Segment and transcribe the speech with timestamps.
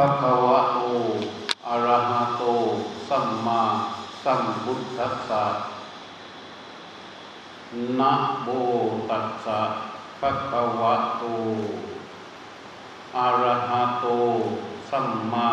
[0.00, 0.78] ภะคะวะโต
[1.68, 2.42] อะระหะโต
[3.08, 3.62] สัมมา
[4.24, 5.44] สัมพุทธัสสะ
[7.98, 8.12] นะ
[8.42, 8.48] โม
[9.10, 9.60] ตัสสะ
[10.20, 11.24] ภะคะวะโต
[13.18, 14.06] อะระหะโต
[14.90, 15.50] สัมมา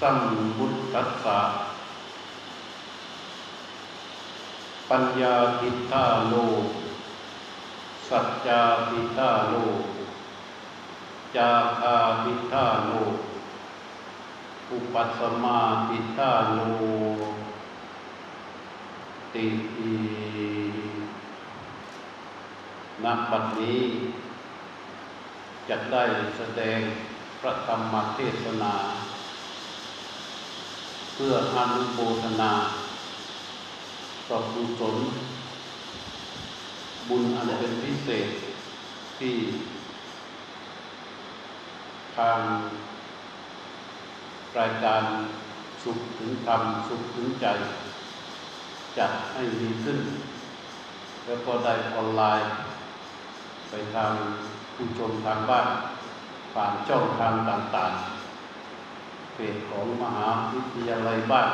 [0.00, 0.18] สัม
[0.56, 1.40] พุทธัสสะ
[4.88, 6.34] ปัญญาทิฏฐาโล
[8.08, 8.60] สัจจา
[8.90, 9.54] ทิฏฐาโล
[11.36, 12.90] จาคาทิฏฐาโล
[14.70, 16.58] อุปัสมาทิฏฐาโล
[19.34, 19.94] ติอี
[23.04, 23.82] ณบัดนี้
[25.68, 26.04] จะได้
[26.36, 26.80] แสดง
[27.40, 28.74] พระธรรมเทศนา
[31.14, 32.52] เพื่ออนุโมทนา
[34.28, 34.96] ต่อกุศล
[37.08, 38.28] บุญอันเป็นพิเศษ
[39.18, 39.34] ที่
[42.18, 42.38] ทาง
[44.58, 45.02] รายการ
[45.82, 47.46] สุขถึงธรรมสุขถึงใจ
[48.98, 49.98] จัดให้ดีขึ้น
[51.26, 52.50] แล้วก็ได้ออนไลน์
[53.68, 54.12] ไปทาง
[54.74, 55.68] ผู้ชมทางบ้าน
[56.54, 61.50] ผ่านช่องทางต่างๆเพจของมหาวิทยาลัยบ้าน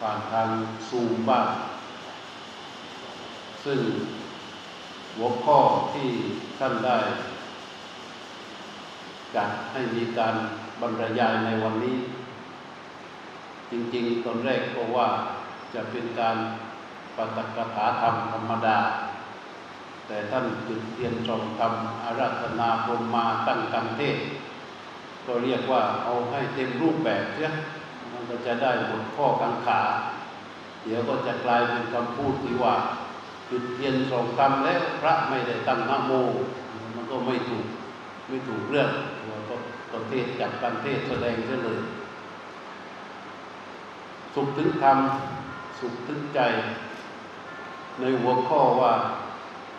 [0.00, 0.48] ผ่านทาง
[0.88, 1.48] ซูมบ้าน
[3.64, 3.80] ซึ่ง
[5.16, 5.58] หัวข้อ
[5.94, 6.08] ที่
[6.58, 6.98] ท่านได้
[9.36, 10.34] จัดให้มีการ
[10.80, 11.96] บรรยายในวันนี้
[13.70, 15.08] จริงๆตอนแรกก็ว่า
[15.74, 16.36] จะเป็นการ
[17.16, 18.78] ปาตกถาธรรมธรรมดา
[20.06, 21.72] แต่ท่านจุดเทียนชมธรรม
[22.04, 24.18] อาราธนาพรมมาตั้งกันเทศ
[25.26, 27.50] ก็เรียกว่าเอาให้เต็มรูปแบบเสีย
[28.12, 29.80] มันก็จะได้บทข้อกังขา
[30.82, 32.74] เดี๋ยวก็จะกลายเป็นคำพูดที่ว่า
[33.50, 36.12] จุดเทียนสองคำแล้วพระไม่ได้ตั้งนโม
[36.94, 37.66] มันก็ไม่ถูก
[38.28, 38.90] ไม่ถูกเรื่อง
[39.96, 41.80] เราก็ประเทศจัดการเทศแสดงเสียเลย
[44.34, 44.98] สุขถึงธรรม
[45.80, 46.40] สุขถึงใจ
[48.00, 48.92] ในหัวข้อว่า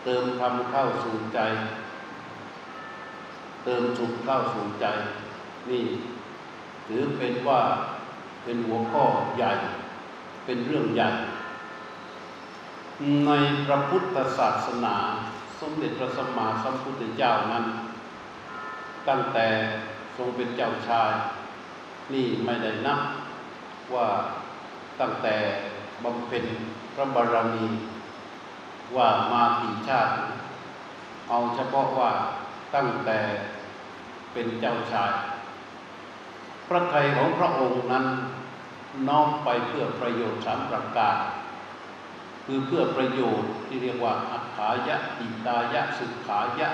[0.04, 1.40] เติมธรรมเข้าสู่ใจ
[3.64, 4.86] เติมสุขเข้าสู่ใจ
[5.70, 5.84] นี่
[6.88, 7.62] ถือเป็นว่า
[8.44, 9.04] เป็นหัวข้อ
[9.38, 9.52] ใหญ่
[10.46, 11.10] เป็นเรื่องใหญ่
[13.26, 13.32] ใน
[13.66, 14.96] พระพุทธศาสนา
[15.60, 17.66] สมเด็จพระสัมมาสัมพุทธเจ้านั้น
[19.10, 19.48] ตั้งแต่
[20.18, 21.12] ทรงเป็นเจ้าชาย
[22.14, 23.02] นี่ไม่ได้นับ
[23.94, 24.08] ว่า
[25.02, 25.36] ตั้งแต่
[26.04, 26.46] บำเพ็ญ
[26.96, 27.66] พระบารมี
[28.96, 30.14] ว่ามากี่ชาติ
[31.30, 32.12] เอาเฉพาะว่า
[32.76, 33.20] ตั้งแต่
[34.34, 35.14] เป็นเจ้าชาย
[36.68, 38.06] พระไทยของพระองค์นั้น
[39.08, 41.18] น้อมไปเพื่อประโยชน์สามประการ
[42.46, 46.70] คือเพื่อประโยชน์ที่เรียกว่าอัฏฐายะอิตายะสุขายะ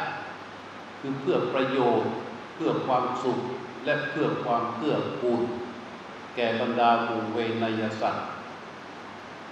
[1.00, 2.12] คือเพื่อประโยชน์
[2.54, 3.40] เพื่อความสุข
[3.86, 5.42] และเพื่อความเกื้อกูล
[6.36, 8.26] แก่บรรดาหมู่เวนยสัตว์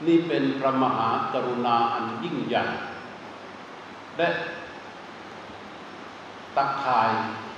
[0.08, 2.64] นี่เป็นพระมหากรุณาอันยิ่งใหญ่
[4.18, 4.30] และ
[6.56, 7.10] ตักข่าย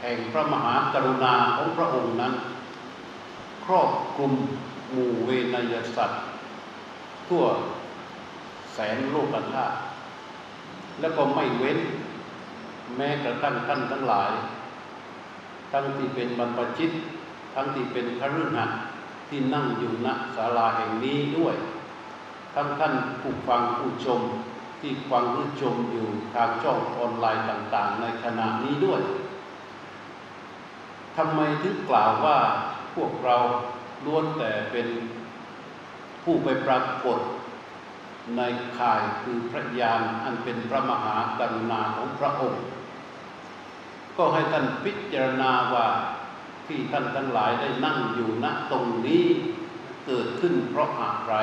[0.02, 2.34] แห่งพระมหากรุณาของพระองค์นั้น
[3.66, 4.34] ครอบคลุม
[4.92, 6.22] หมู่เวนยสัตว์
[7.28, 7.44] ทั่ว
[8.74, 9.76] แสนโลกธาตุ
[11.00, 11.80] แล้วก็ไม่เว้น
[12.98, 14.32] แม้กระทั่งท่านทั้งหลาย
[15.74, 16.92] ทั้งที่เป็นบรรพชิต
[17.56, 18.80] ทั้งที่เป็นคฤหัสถ์
[19.30, 21.56] ที่นั่งอยู่ณศาลาแห่งนี้ด้วย
[22.56, 24.22] ทั้งท่านผู้ฟังผู้ชม
[24.82, 29.02] ที่ฟังหรือชมอยู่ทางช่องออนไลน์ต่าง ๆ ในขณะนี้ด้วย
[31.18, 32.38] ทำไมถึงกล่าวว่า
[32.96, 33.38] พวกเรา
[34.06, 34.88] ล้วนแต่เป็น
[36.24, 37.20] ผู้ไปปรากฏ
[38.38, 38.42] ใน
[38.78, 42.64] ข่ายคือพระญาณอันเป็นพระมหากรุณาของพระองค์
[44.18, 45.88] ก็ให้ท่านพิจารณาว่า
[46.68, 49.26] ที่ท่านทั้งหลายได้นั่งอยู่ณตรงนี้
[50.08, 51.36] เกิดขึ้นเพราะอะไร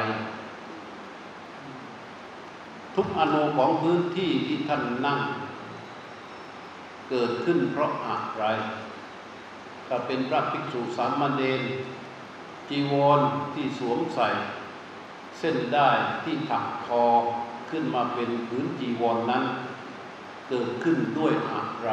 [2.95, 5.21] ทุกอนุของพื้นที่ที่ท่านนั่ง
[7.11, 8.45] เกิดขึ้นเพราะอะไร
[9.89, 11.63] ถ้าเป็นพระภิกษุสามเณร
[12.69, 13.21] จีวร
[13.55, 14.29] ที่สวมใส่
[15.39, 15.91] เส้นได้
[16.25, 17.05] ที่ถักทอ
[17.71, 19.45] ขึ้นมาเป็นพื้นจีวรนนั้น
[20.49, 21.91] เกิดขึ้นด้วยอะไร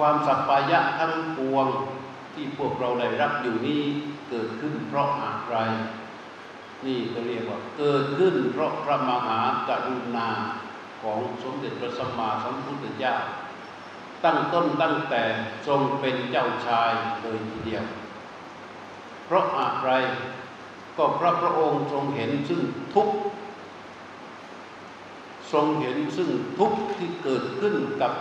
[0.00, 1.66] ความสัปปายะทั้งปวง
[2.34, 3.82] ที่พวกเราได้รับอยู่นี้
[4.28, 5.56] เกิดขึ้นเพราะอะไร
[6.86, 10.28] นี่ก็เรียกว่าเกิดขึ้นเพราะพระมหากรุณา
[11.02, 13.14] ของสมเด็จพระสัมมาสัมพุทธเจ้า
[14.24, 15.22] ตั้งต้นตั้งแต่
[15.66, 16.92] ทรงเป็นเจ้าชาย
[17.22, 17.84] เลยทีเดียว
[19.26, 19.90] เพราะอะไร
[20.96, 22.60] ก็พระพระองค์ทรงเห็นซึ่ง
[22.94, 23.08] ทุก
[25.52, 28.12] ทรงเห็นซึ่งทุกที่เกิดขึ้นกับ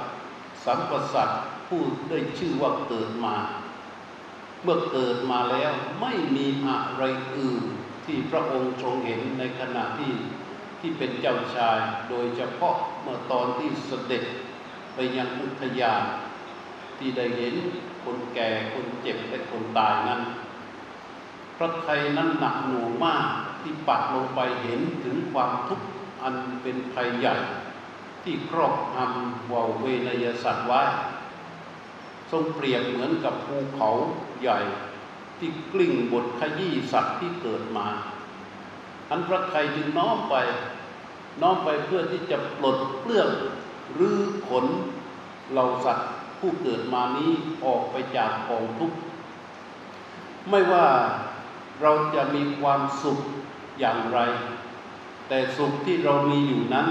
[0.66, 1.30] สัมปสัต
[1.70, 3.36] ผู้ได้ชื่อว่าเกิดมา
[4.64, 7.04] เมื่อเกิดมาแล้วไม่มีอะไร
[7.38, 7.64] อื่น
[8.06, 10.14] ที่พระองค์ทรงเห็นในขณะที่
[10.80, 11.80] ที่เป็นเจ้าชาย
[12.10, 14.24] โดยเฉพาะเมื่อตอนที่เสด็จ
[14.94, 16.04] ไปยังอุทยาน
[16.98, 17.56] ที่ได้เห็น
[18.04, 20.22] คนแก่คนเจ็บและคนตายนั้น
[21.58, 23.28] พระไทยนั้นหนักหน่วงมาก
[23.62, 25.88] ที่ปัดลงไปเห็นถึงความทุกข์
[26.24, 27.36] อันเป็นภัยใหญ่
[28.24, 30.82] ที่ครอบงำวาเวนยสัตว์ไว้
[32.32, 33.90] ทรงเปรียบเหมือนกับภูเขา
[34.42, 34.60] ใหญ่
[35.40, 37.88] ที่กลิ้งบทขยี้สัตว์ที่เกิดมา
[39.10, 40.36] อันพระไทยจึงน้อมไป
[41.42, 43.30] น้อมไปเพื่อที่จะปลดเปลื้อง
[43.94, 44.18] หรือ
[44.48, 44.66] ขน
[45.52, 46.10] เหล่าสัตว์
[46.40, 47.32] ผู้เกิดมานี้
[47.66, 48.98] ออกไปจากกองทุกข์
[50.50, 50.88] ไม่ว่า
[51.82, 53.20] เราจะมีความสุข
[53.80, 54.20] อย่างไร
[55.28, 56.88] แต่สุขที่เรามีอยู่นั้น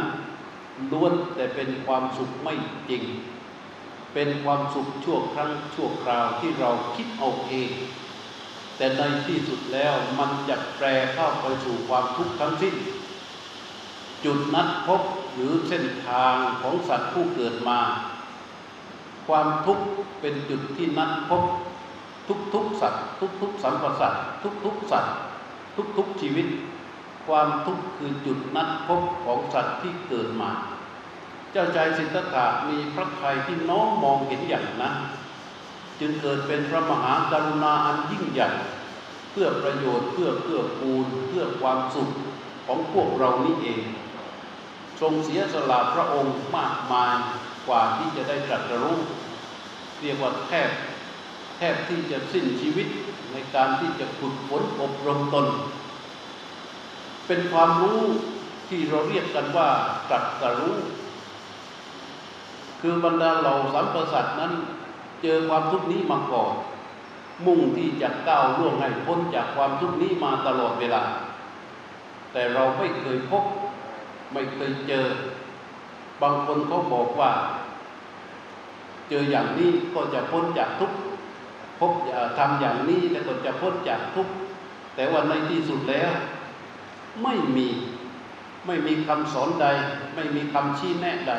[0.90, 2.55] ล้วนแต่เป็นความสุขไม่
[2.88, 3.02] จริง
[4.12, 7.70] เป็นความสุขชั่วครั้งชั่วคราวที่เราคิดเอาเอง
[8.76, 12.75] แต่ในที่สุดแล้วมันจะแปรเข้าไปสู่ความทุกข์ทั้งสิ้น
[14.25, 15.02] จุดนัดพบ
[15.34, 17.81] หรือเส้นทางของสัตว์ผู้เกิดมา
[19.26, 19.84] ความทุกข์
[20.20, 21.43] เป็นจุดที่นัดพบ
[22.54, 23.02] ทุกๆสัตว์
[23.40, 24.22] ทุกๆสัมปสัตว์
[24.64, 25.14] ทุกๆสัตว์
[25.99, 26.46] ทุกๆชีวิต
[27.26, 30.50] ความทุกข์คือจุดนัดพบของสัตว์ที่เกิดมา
[31.52, 34.94] เจ้าชายสิทธัตถะมีพระทัยที่น้อมมองเห็นอย่างนั้น
[36.00, 38.50] จึงเกิดเป็นพระมหากรุณาอันยิ่งใหญ่
[39.30, 42.10] เพื่อประโยชน์เพื่อเพื่อปูนเพื่อความสุข
[42.66, 43.80] ของพวกเรานี่เอง
[45.00, 47.14] ทรงเสียสละพระองค์มากมาย
[47.66, 48.98] กว่าที่จะได้ตรัสรู้
[50.00, 50.70] เรียกว่าแทบ
[51.56, 52.88] แทบที่จะสิ้นชีวิต
[53.32, 55.46] ในการที่จะฝึกฝนอบรมตน
[57.26, 58.00] เป็นความรู้
[58.68, 59.68] ที่เราเรียกกันว่า
[60.10, 60.76] ตรัสรู้
[62.80, 64.52] คือบรรดาเหล่าสัมปสัตนั้น
[65.22, 66.52] เจอความทุกข์นี้มาก่อน
[67.46, 71.02] มุ่งที่จะก้าวล่วงให้พ้นจากความทุกข์นี้มาตลอดเวลา
[72.32, 73.44] แต่เราไม่เคยพบ
[74.32, 75.06] ไม่เคยเจอ
[76.22, 77.32] บางคนเขาบอกว่า
[79.08, 80.96] เจออย่างนี้ก็จะพ้นจากทุกข์
[81.80, 81.92] พบ
[82.38, 84.32] ทำอย่างนี้แล้วก็จะพ้นจากทุกข์
[84.94, 86.12] แต่ว่าในที่สุดแล้ว
[87.22, 87.69] ไม่มี
[88.66, 89.66] ไม่มีคำสอนใด
[90.14, 91.32] ไม่มีคำชี้แนะใด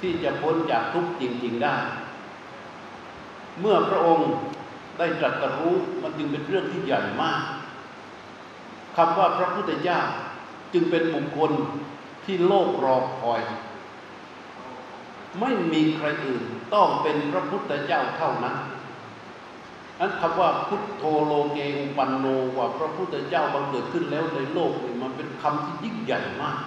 [0.00, 1.76] ที่จะพ้นจากทุกข์จริง ๆได้
[3.60, 4.30] เมื่อพระองค์
[4.98, 7.42] ได้ตรัสรู้มันจึงเป็นเรื่องที่ใหญ่มาก
[8.96, 10.00] คำว่าพระพุทธเจ้า
[10.72, 11.52] จึงเป็นบุคคล
[12.24, 13.42] ที่โลกรอคอย
[15.40, 16.42] ไม่มีใครอื่น
[16.74, 18.56] ต้องเป็นพระพุทธเจ้าเท่านั้น
[19.98, 22.26] นั้นคำว่าพุทโธโลเกงปันโน
[22.56, 26.58] ว่าพระพุทธเจ้าบังเกิดขึ้นแล้วในโลกนี่มันเป็นคำที่ยิ่งใหญ่มาก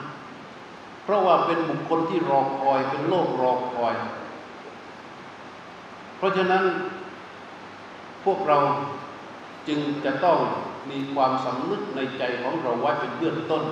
[1.11, 3.93] ราะว่าเป็นบุคคลที่รอคอยเป็นโลกรอคอย
[6.17, 6.63] เพราะฉะนั้น
[8.25, 8.57] พวกเรา
[9.67, 10.39] จึงจะต้อง
[10.89, 13.63] มีความสำนึกในใจของเราไว้เป็นเบื้องต้น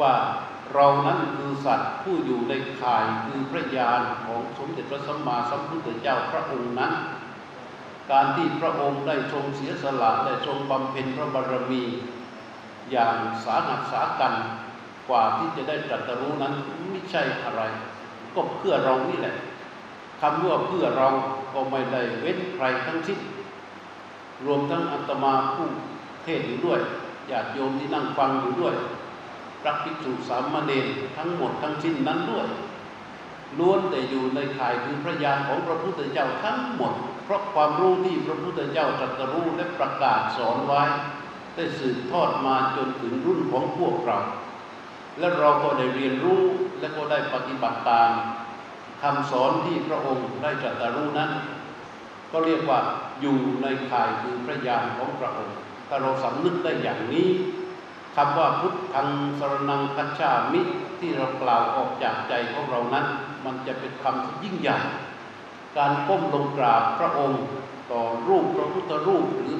[0.00, 0.12] ว่า
[0.74, 6.92] เรานั้นคือสัตว์ผู้อยู่ในข่ายคือพระญาณของสมเด็จพระสัมมาสัมพุทธเจ้าพระองค์นั้น
[8.10, 11.82] การที่พระองค์ได้ทรงเสียสละได้ทรงบำเพ็ญพระบารมี
[12.90, 14.34] อย่างสาหัสสากัน
[15.10, 16.54] กว่าที่จะได้ตรัสรู้นั้น
[16.90, 17.62] ไม่ใช่อะไร
[18.34, 19.34] ก็เพื่อเรานี่แหละ
[20.20, 21.08] คำว่าเพื่อเรา
[21.54, 23.20] ก็ไม่ได้เว้นใครทั้งสิ้น
[24.46, 25.70] รวมทั้งอัตมาผู้
[26.24, 26.80] เทศอยู่ด้วย
[27.30, 28.74] ญาติโยมที่นั่งฟังอยู่ด้วย
[29.62, 32.46] พระภิกษุสามเณรทั้งหมดทั้งสิ้นนั้นด้วย
[33.58, 36.92] ล้วนแต่อยู่ในข่ายคือพระญาณของพระพุทธเจ้าทั้งหมด
[37.24, 40.82] เพราะความรู้ที่พระพุทธเจ้าตรัสรู้และประกาศสอนไว้
[41.54, 44.18] ได้สืบทอดมาจนถึงรุ่นของพวกเรา
[45.18, 46.42] และเราก็ได้เรียนรู้
[46.80, 48.10] และก็ได้ปฏิบัติตาม
[49.02, 51.30] คำสอนที่พระองค์ได้ตรัสรู้นั้น
[52.32, 52.78] ก็เรียกว่า
[53.20, 55.56] อยู่ในข่ายคือพระญาณของพระองค์
[55.88, 57.28] ถ้าเราสำนึกได้อย่างนี้
[58.16, 60.60] คำว่าพุทธังสรนังคัจฉามิ
[61.00, 63.06] ที่เรากล่าวออกจากใจของเรานั้น
[63.44, 64.78] มันจะเป็นคำที่ยิ่งใหญ่
[65.78, 67.42] การก้มลงกราบพระองค์
[67.92, 69.56] ต่อรูปพระพุทธรูปหรือ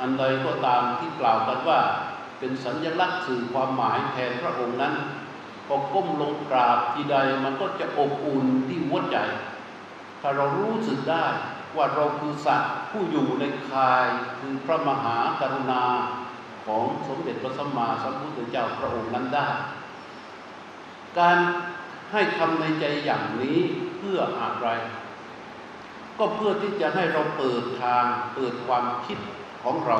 [0.00, 1.80] อันใดก็ตามที่กล่าวกันว่า
[2.44, 4.94] เป็นสัญลักษณ์สื่อความหมายแทนพระองค์นั้น
[5.66, 9.16] พอก้มลงกราบทีใดมันก็จะอบอุ่นที่หัวใจ
[10.20, 11.26] ถ้าเรารู้สึกได้
[11.76, 14.06] ว่าเราคือสัตว์ผู้อยู่ในคาย
[14.38, 15.84] คือพระมหากรุณา
[16.66, 19.48] ของสมเด็จพระสัมมาสัมพุทธเจ้าพระองค์นั้นได้
[21.18, 21.38] การ
[22.12, 23.58] ให้คำในใจอย่างนี้
[23.98, 24.68] เพื่ออะไร
[26.18, 29.18] ก็เพื่อที่จะให้เราเปิดทางเปิดความคิด
[29.64, 29.98] ของเรา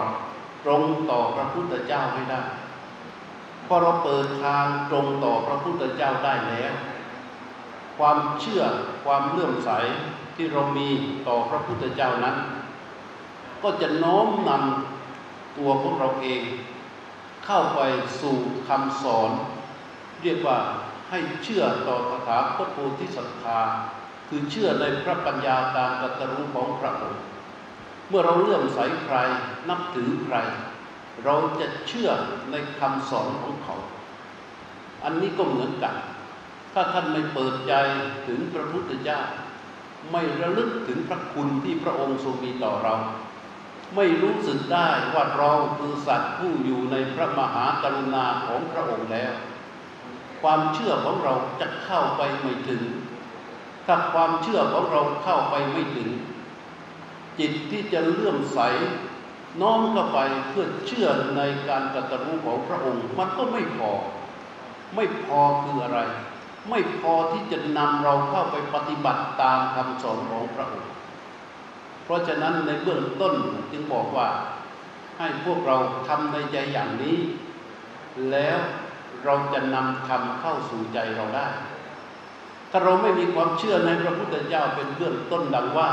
[0.64, 2.42] ตรงต่อพระพุทธเจ้าให้ได้
[3.66, 6.72] พอเราเปิดทางตรงต่อพระพุทธเจ้าได้แล้ว
[7.98, 8.62] ความเชื่อ
[9.04, 9.70] ความเลื่อมใส
[10.36, 10.88] ที่เรามี
[11.28, 12.36] ต่อพระพุทธเจ้านั้น
[13.62, 16.42] ก็จะโน้มนำตัวของเราเอง
[17.44, 17.80] เข้าไป
[18.20, 18.36] สู่
[18.68, 19.30] คำสอน
[20.22, 20.58] เรียกว่า
[21.10, 23.60] ให้เชื่อต่อคาถาคตโพธิสัตธา
[24.28, 27.22] คือเชื่อในพระปัญญาการตรัสรู้ของพระองค์
[28.08, 29.16] เมื่อเราเลื่อมใสใคร
[29.68, 30.36] นับถือใคร
[31.24, 32.10] เราจะเชื่อ
[32.50, 33.76] ในคำสอนของเขา
[35.04, 35.94] อันนี้ก็เหมือนกัน
[36.74, 37.74] ถ้าท่านไม่เปิดใจ
[38.26, 39.20] ถึงพระพุทธเจ้า
[40.12, 42.94] ไม่ระลึกถึงพระคุณที่พระองค์ทรงมีต่อเรา
[43.96, 49.32] ไม่รู้สึกได้ว่าเราคือสัตว์ผู้อยู่ในพระมหากรุณาของพระองค์แล้ว
[50.42, 52.82] ความเชื่อของเราจะเข้าไปไม่ถึง
[53.86, 56.08] ถ้าความเชื่อของเราเข้าไปไม่ถึง
[57.38, 58.60] จิตที่จะเลื่อมใส
[59.60, 63.90] น้อมเข้าไปเพื่อเชื่อในการตรัสรู้ของพระองค์ มันก็ไม่พอ
[64.94, 66.00] ไม่พอคืออะไร
[66.70, 70.92] ไม่พอที่จะนำเราเข้าไปปฏิบัติตามคำสอนของพระองค์
[72.04, 73.34] เพราะฉะนั้นในเบื้องต้น
[73.72, 74.28] จึงบอกว่า
[75.18, 75.76] ให้พวกเรา
[76.08, 77.16] ทำในใจอย่างนี้
[78.30, 78.58] แล้ว
[79.24, 81.48] เราจะนำธรรมเข้าสู่ใจเราได้
[82.70, 85.90] ถ้าเราไม่มีความเชื่อในพระพุทธเจ้าเป็นเบื้องต้นดังว่า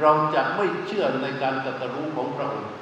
[0.00, 2.72] เราจะไม่เชื่อในการตรัสรู้ของพระองค์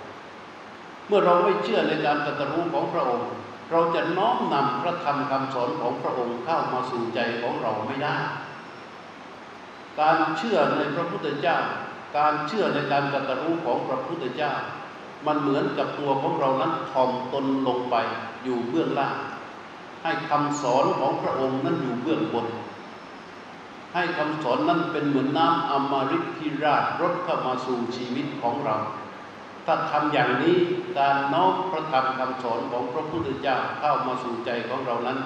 [1.07, 3.29] เมื่อเราไม่เชื่อในการตรัสรู้ของพระองค์
[3.71, 8.17] เราจะน้อมนำพระธรรมคำสอนของพระองค์เข้ามาสู่ใจของเราไม่ได้
[10.01, 11.59] การเชื่อในพระพุทธเจ้า
[12.19, 14.53] การเชื่อในการตรัสรู้ของพระพุทธเจ้า
[15.27, 17.97] มันเหมือนกับตัวของเรานั้นถ่อมตนลงไป
[18.45, 19.17] อยู่เบื้องล่าง
[20.03, 22.47] ให้คำสอนของพระองค์นั้นอยู่เบื้องบน
[23.95, 28.77] ให้คำสอนนั้นเป็นเหมือนน้ำอมฤตที่ราดรถเข้ามาสู่ชีวิตของเรา
[29.67, 30.57] ถ้าทำอย่างนี้
[30.99, 35.19] การน้อมพระธรรมคำสอนของพระพุทธเจ้าเข้ามาสู่ใจของเรานั้น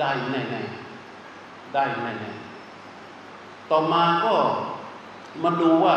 [0.00, 4.34] ได้แน่ๆได้แน่ๆต่อมาก็
[5.42, 5.96] มาดูว่า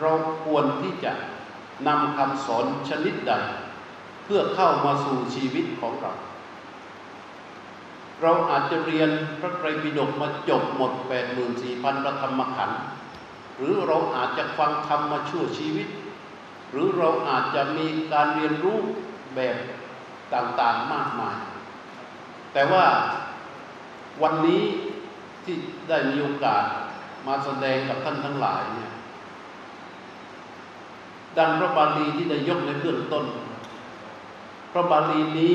[0.00, 0.12] เรา
[0.44, 1.12] ควรที่จะ
[1.86, 3.32] นำคำสอนชนิดใด
[4.24, 6.12] เพื่อเข้ามาสู่ชีวิตของเรา
[8.22, 9.10] เราอาจจะเรียน
[9.40, 10.92] พระไตรปิฎกมาจบหมด
[11.48, 12.80] 84,000ประธรรมขันธ์
[13.56, 15.88] หรือเราอาจจะฟังธรรมมาชั่วชีวิต
[16.70, 18.78] หรือเราอาจจะมีการเรียนรู้
[19.34, 19.56] แบบ
[20.34, 21.36] ต่างๆมากมาย
[22.52, 22.84] แต่ว่า
[24.22, 24.62] วันนี้
[25.44, 25.56] ที่
[25.88, 26.64] ได้มีโอกาส
[27.26, 28.92] มาแสดงกับท่านทั้งหลายเนี่ย
[31.38, 33.24] ดังพระบาลีที่ได้ยกในเบื้องต้น
[34.72, 35.54] พระบาลีนี้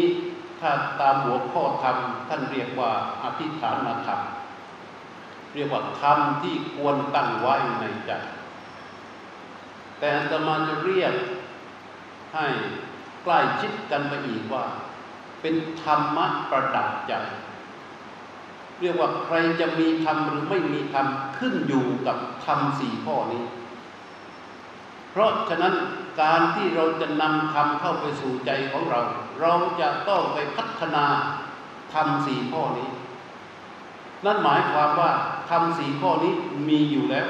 [0.59, 0.71] ถ้า
[1.01, 1.97] ตามหัวข้อธรรม
[2.29, 2.91] ท่านเรียกว่า
[3.23, 4.19] อธิษฐานธรรม
[5.53, 8.11] เรียกว่าธรรมที่ควรตั้งไว้ในใจ
[9.99, 11.13] แต่อาตมาจะเรียก
[12.33, 12.47] ให้
[13.23, 14.63] ใกล้ชิดกันไปอีกว่า
[15.41, 17.13] เป็นธรรมะประดับใจ
[18.81, 23.43] เรียกว่าใครจะมีธรรมหรือไม่มีธรรมขึ้นอยู่กับธรรมสี่ข้อนี้
[25.19, 25.73] ราะฉะนั้น
[26.21, 29.01] การที่เราจะนำธรรมเข้าไปสู่ใจของเรา
[29.41, 31.05] เราจะต้องไปพัฒนา
[31.93, 32.89] ธรรมสี่ข้อนี้
[34.25, 35.11] นั่นหมายความว่า
[35.49, 36.33] ธรรมสี่ข้อนี้
[36.69, 37.27] มีอยู่แล้ว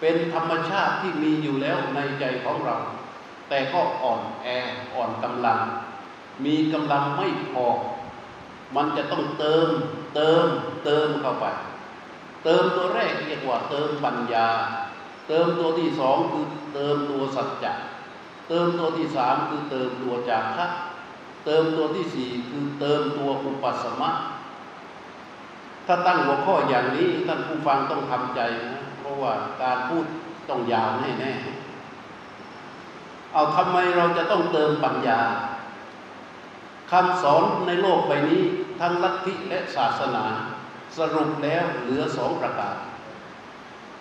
[0.00, 2.76] เป็นธรรมชาติที่มีอยู่แล้วในใจของเรา
[3.48, 4.46] แต่ก็อ่อนแอ
[4.94, 5.58] อ่อนกำลัง
[6.44, 7.66] มีกำลังไม่พอ
[8.76, 9.68] มันจะต้องเติม
[10.14, 10.46] เติม
[10.84, 11.46] เติมเข้าไป
[12.44, 14.48] เติมตัวแรกเรียกว่าเติมปัญญา
[15.34, 17.72] เติมตัวที่สองคือเติมตัวสัจจะ
[18.48, 20.66] เติมตัวที่สามคือเติมตัวจาคะ
[21.44, 24.10] เติมตัวที่สี่คือเติมตัวอุปสมะ
[25.86, 30.04] ถ้าตั้งหัวข้ออย่างนี้ท่านผู้ฟังต้องทำใจนะเพราะว่าการพูด
[30.48, 31.32] ต้องยาวแน่แน่
[33.32, 35.20] เอาทำไมเราจะต้องเติมปัญญา
[36.90, 38.42] คำสอนในโลกใบนี้
[38.80, 40.24] ทั้งลัทธิและศาสนา
[40.98, 42.76] สรุปแล้วเหลือสองประการ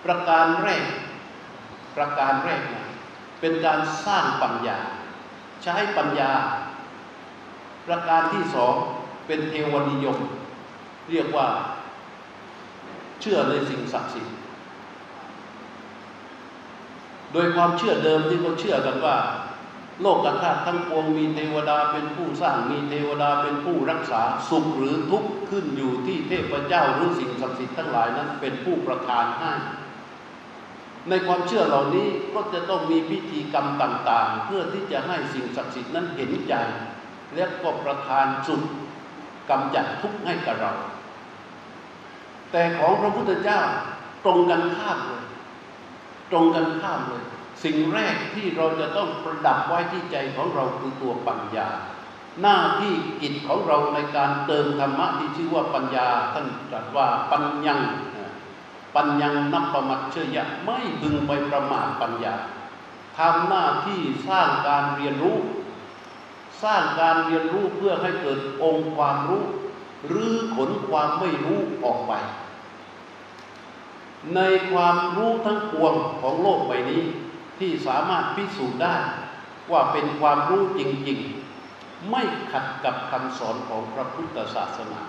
[0.06, 0.86] ประการแรก
[1.96, 2.88] ประการแรกนะ
[3.40, 4.78] เป็นการสร้างปัญญา
[5.64, 6.32] ใช้ปัญญา
[7.88, 8.76] ประการที่สอง
[9.28, 10.18] เป็นเทวนิยม
[11.12, 11.48] เรียกว่า
[13.22, 14.36] เชื่อในสิ่งศักดิ์สิทธิ์
[17.34, 19.18] โดยความเชื่อเดิมที่เขาเชื่อกันว่า
[20.02, 29.52] โลกธาตุทั้งปวงมีเทวดาเป็นผู้สร้างมีเทวดาเป็นผู้รักษาสุขหรือทุกข์ขึ้นอยู่ที่เทพเจ้าหรือสิ่งศักดิ์สิทธิ์ทั้งหลายนั้นเป็นผู้ประทานให้
[31.10, 36.54] ในความเชื่อเหล่านี้ก็จะต้องมีพิธีกรรมต่าง ๆ เพื่อที่จะให้สิ่งศักดิ์สิทธิ์นั้นเห็นใจ
[37.36, 38.62] และก็ประทานสุข
[39.50, 40.74] กำจัดทุกข์ให้กับเรา
[42.52, 43.62] แต่ของพระพุทธเจ้า
[44.26, 45.24] ตรงกันข้ามเลย
[46.32, 47.24] ตรงกันข้ามเลย
[47.64, 51.70] สิ่งแรกที่เราจะต้องประดับไว้ที่ใจของเราคือตัวปัญญา
[52.42, 57.80] หน้าที่กิจของเราในการเติมธรรมะที่ชื่อว่าปัญญาท่านตรัสว่าปัญญัง
[58.96, 62.36] ปัญญังนับประมัดเชยะไม่พึงไปประมาทปัญญา
[63.18, 65.38] ทำหน้าที่สร้างการเรียนรู้
[66.64, 69.44] สร้างการเรียนรู้เพื่อให้เกิดองค์ความรู้
[70.08, 72.14] หรือขนความไม่รู้ออกไป
[74.36, 74.40] ใน
[74.72, 77.04] ความรู้ทั้งปวงของโลกใบนี้
[77.60, 78.96] ที่สามารถพิสูจน์ได้
[79.72, 81.20] ว่าเป็นความรู้จริง
[81.66, 85.02] ๆ ไม่ขัดกับคำสอนของพระพุทธศาสนา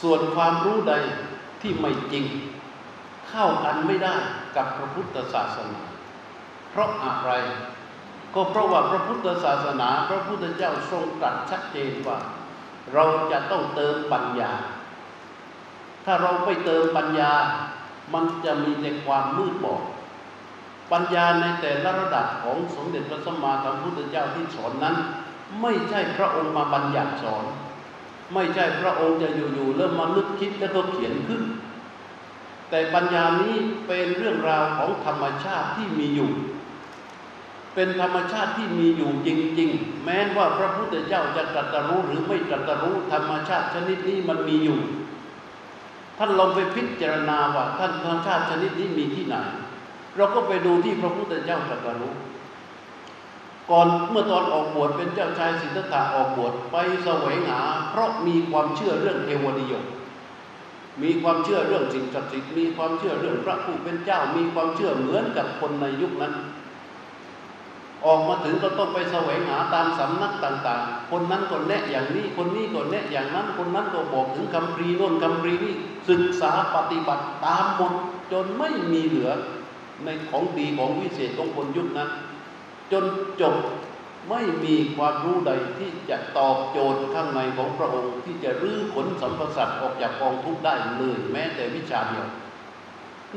[0.00, 0.94] ส่วนความรู้ใด
[1.60, 2.24] ที่ไม่จริง
[3.28, 4.14] เข้ากันไม่ได้
[4.56, 5.80] กับพระพุทธศาสนา
[6.70, 7.30] เพราะอะไร
[8.34, 12.18] ก็เพราะว่าพระพุทธศาสนา พระพุทธเจ้าทรงตรัสชัดเจนว่า
[12.94, 14.52] เราจะต้องเติมปัญญา
[16.04, 17.32] ถ้าเราไม่เติมปัญญา
[18.14, 19.82] มันจะมีแต่ความมืดบอด
[20.92, 24.96] ปัญญาในแต่ละระดับของสมเด็จพระสัมมาสัมพุทธเจ้าที่สอนนั้น
[25.62, 27.44] ไม่ใช่พระองค์มาบัญญัติสอน
[28.34, 31.42] ไม่ใช่พระองค์จะอยู่ๆเริ่มมานึกคิดแล้วก็เขียนขึ้น
[32.70, 33.54] แต่ปัญญานี้
[33.86, 36.30] เป็นเรื่องราวของธรรมชาติที่มีอยู่
[37.74, 44.78] เป็นธรรมชาติที่มีอยู่จริง ๆ แม้ว่าพระพุทธเจ้าจะตรัสรู้หรือไม่ตรัสรู้ธรรมชาติชนิดนี้มันมีอยู่
[46.18, 49.36] ท่านลองไปพิจารณาว่าท่านธรรมชาติชนิดนี้มีที่ไหน
[50.16, 52.14] เราก็ไปดูที่พระพุทธเจ้าตรัสรู้
[53.70, 59.84] ก่อนเมื่อตอนออกบวชเป็นเจ้าชายสิทธัตถะออกบวชไปแสวงหา เพราะมีความเชื่อเรื่องเทวนิยม
[61.02, 66.34] มีความเชื่อเรื่องสิ่งศักดิ์สิทธิ์มีความเชื่อเรื่องพระผู้เป็นเจ้า มีความเชื่อเหมือนกับคนในยุคนั้น
[68.06, 75.74] ออกมาถึงก็ต้องไปแสวงหาตามสำนักต่าง ๆ คนนั้นก็แนะอย่างนี้ คนนี้ก็แนะอย่างนั้น คนนั้นก็บอกถึงคำพรีโน่นคำพรีนี่
[76.08, 77.92] ศึกษาปฏิบัติตามหมด
[78.32, 79.30] จนไม่มีเหลือ
[80.04, 82.08] ในของดีของวิเศษของคนยุคนั้น
[82.92, 83.04] จน
[83.40, 83.56] จบ
[84.30, 92.28] ไม่มีความรู้ใดที่จะตอบโจทย์ข้างในของพระองค์ที่จะรื้อขนสัมปสัตออกจากกองทุกข์ได้เลยแม้แต่วิชาเดียว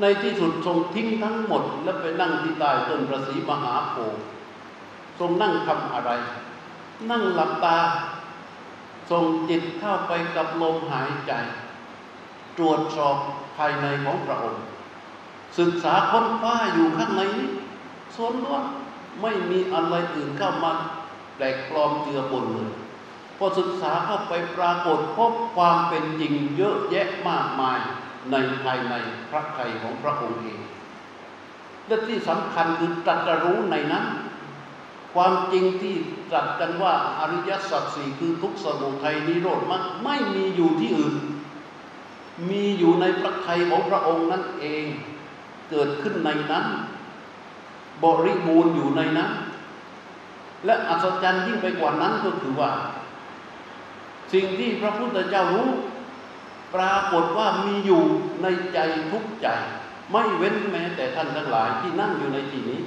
[0.01, 4.21] ในที่สุดทรงทิ้งทั้งหมด แล้วไปนั่งที่ใต้ต้นประสีมหาโพธิ์
[5.19, 6.11] ทรงนั่งทำอะไร
[7.09, 7.77] นั่งหลับตา
[9.11, 11.31] ทรงจิตเข้าไปกับลมหายใจ
[12.57, 13.17] ตรวจสอบ
[13.57, 14.63] ภายในของพระองค์
[15.59, 17.49] ศึกษาค้นคว้าอยู่ข้างในนี้
[18.15, 18.63] ส่วนล้วน
[19.21, 20.71] ไม่มีอะไรอื่นเข้ามา
[21.35, 22.71] แปลกปลอมเจือปนเลย
[23.37, 27.79] พอศึกษาเข้าไปปรากฏพบความเป็นจริงเยอะแยะมากมาย
[28.31, 28.93] ในภายใน
[29.29, 30.59] พระไทยของพระองค์เอง
[31.87, 34.05] และที่สำคัญคือตรัสรู้ในนั้น
[35.13, 35.95] ความจริงที่
[36.31, 41.15] ตรัสกันว่าอริยสัจสี่คือทุกสมุทัยนิโรธมันไม่มีอยู่ที่อื่น
[42.49, 44.85] มีอยู่ในพระไทยของพระองค์นั่นเอง
[45.69, 46.65] เกิดขึ้นในนั้น
[48.03, 49.31] บริบูรณ์อยู่ในนั้น
[50.65, 52.71] และอัศจรรย์ยิ่งไปกว่านั้นก็คือว่า
[54.33, 55.69] สิ่งที่พระพุทธเจ้ารู้
[56.75, 58.03] ปรากฏว่ามีอยู่
[58.43, 58.79] ในใจ
[59.11, 59.47] ทุกใจ
[60.11, 62.81] ไม่เว้นแม้แต่ท่านทั้งหลายที่นั่งอยู่ในที่นี้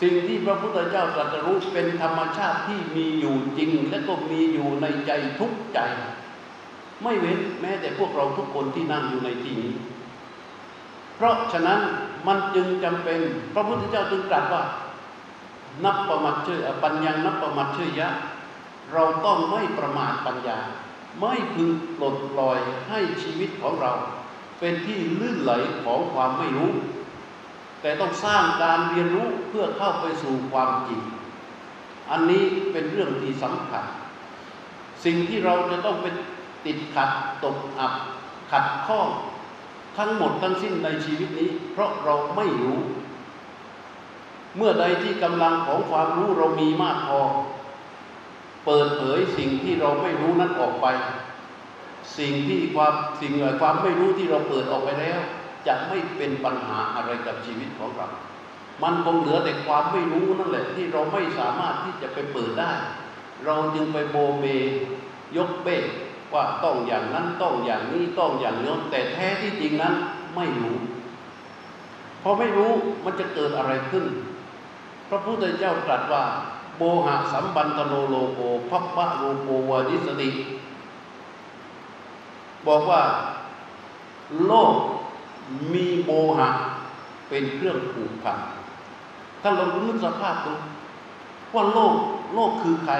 [0.00, 5.80] สิ่งที่พระพุทธเจ้าตรัสรู้เป็นธรรมชาติที่มีอยู่จริง และก็มีอยู่ในใจทุกใจ
[7.02, 9.72] ไม่เว้นแม้แต่พวกเราทุกคนที่นั่งอยู่ในที่นี้
[11.16, 11.80] เพราะฉะนั้น
[12.26, 13.20] มันจึงจำเป็น
[13.54, 14.62] พระพุทธเจ้าจึงตรัสว่า
[15.84, 18.08] นับประมาทเชื่อปัญญานับประมาทเชื่อยะ
[18.92, 20.58] เราต้องไม่ประมาทปัญญา
[21.20, 23.92] ไม่พึงปลดปล่อยให้ชีวิตของเรา
[24.58, 25.52] เป็นที่ลื่นไหล
[25.84, 26.70] ของความไม่รู้
[27.80, 31.00] แต่ต้องสร้างการเรียนรู้เพื่อเข้าไปสู่ความจริง
[32.10, 33.84] อันนี้เป็นเรื่องที่สำคัญ
[35.04, 36.14] สิ่งที่เราจะต้องเป็น
[36.64, 37.10] ติดขัด
[37.44, 37.94] ตกอับ
[38.50, 39.08] ขัดข้อง
[39.98, 42.78] ทั้งหมดทั้งสิ้นในชีวิตนี้ เพราะเราไม่รู้
[44.56, 47.20] เมื่อใดที่กำลังของความรู้เรามีมากพอ
[48.66, 50.86] เปิดเผยสิ่งที่เราไม่รู้นั้นออกไป
[52.18, 55.20] สิ่งที่ความสิ่งความไม่รู้ที่เราเปิดออกไปแล้ว
[55.66, 58.08] จะไม่เป็นปัญหาอะไรกับชีวิตของเรา
[58.82, 62.72] มันคงเหลือแต่ความไม่รู้นั่นแหละ ที่เราไม่สามารถที่จะไปเปิดได้
[63.46, 64.46] เราจึงไปโบเบ
[65.36, 65.78] ยกเบ้
[66.34, 69.94] ว่าต้องอย่างนั้นต้องอย่างนี้ต้องอย่างโน้นแต่แท้ที่จริงนั้น
[70.36, 70.76] ไม่รู้
[72.22, 72.70] พอไม่รู้
[73.04, 74.04] มันจะเกิดอะไรขึ้น
[75.08, 76.24] พระพุทธเจ้าตรัสว่า
[76.76, 80.30] โบหะสัมบันตโนโลโกพัพพะโลโกวานิสติ
[82.66, 83.02] บอกว่า
[84.46, 84.74] โลก
[85.72, 86.48] มีโบหะ
[87.28, 88.38] เป็นเครื่องผูกพัน
[89.42, 90.52] ถ้าเรานึกสภาพดู
[91.54, 91.94] ว่าโลก
[92.34, 92.94] โลกคือใคร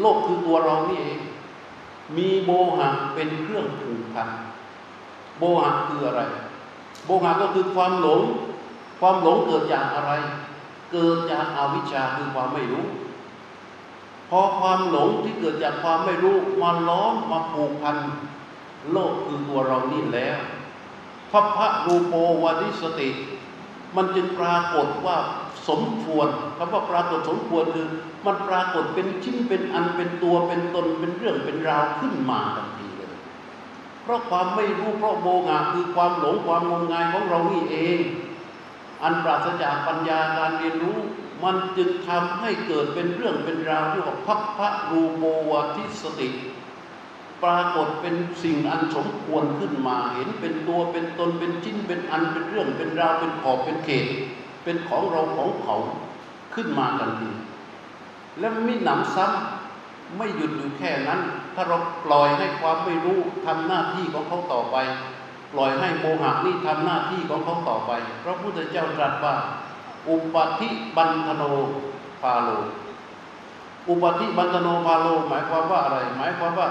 [0.00, 1.20] โลกคือตัวเรานี่เอง
[2.16, 4.28] มีโบหะเป็นเครื่องผูกพัน
[5.38, 6.22] โบหะคืออะไร
[7.04, 8.20] โบหะก็คือความหลง
[9.00, 10.12] ความหลงเกิดจากอะไร
[10.92, 12.86] เกิดจากอาวิชชาคือความไม่รู้
[14.30, 17.96] พอความหลงที่เกิดจากความไม่รู้มาล้อมมาผูกพัน
[18.92, 20.38] โลกคือตัวเรานี่แล้ว
[21.30, 23.10] พระพระรูปโปวันิสติ
[23.96, 25.16] มันจึงปรากฏว่า
[25.68, 27.86] สมควรคำว่าปรากฏสมควรคือ
[28.26, 33.12] มันปรากฏเป็นชิ้นเป็นอันเป็นตัวเป็นตนเป็นเรื่องเป็นราวขึ้นมาทันทีเลย
[34.02, 38.00] เพราะความไม่รู้เพราะโมงาคือความหลงความงมงายของเรานี่เอง
[39.02, 40.98] อันปราศจากปัญญาการเรียนรู้
[41.44, 46.28] มันจึงทำให้เกิดเป็นเรื่องเป็นราวที่ว่าพักพพะรูโมวทิสติ
[47.42, 54.06] ปรากฏเป็นสิ่งอันสมควรขึ้นมา เห็นเป็นตัวเป็นตนเป็นชิ้นเป็นอันเป็นเรื่องเป็นราวเป็นขอบเป็นเขต
[54.64, 55.76] เป็นของเราของเขา
[56.54, 57.30] ขึ้นมาทันที
[58.38, 61.20] และมิหนำซ้ำไม่หยุดอยู่แค่นั้น
[61.54, 64.76] ถ้าเราปล่อยให้ความไม่รู้ทำหน้าที่ของเขาต่อไป
[65.52, 67.90] ปล่อยให้โมหะนี่ทำหน้าที่ของเขาต่อไป
[68.24, 69.34] พระพุทธเจ้าตรัสว่า
[70.08, 71.42] อุปธิบันธโน
[72.22, 72.48] พาโล
[73.88, 76.68] อุปธิบันธโนพาโล หมายความว่าอะไร หมายความว่า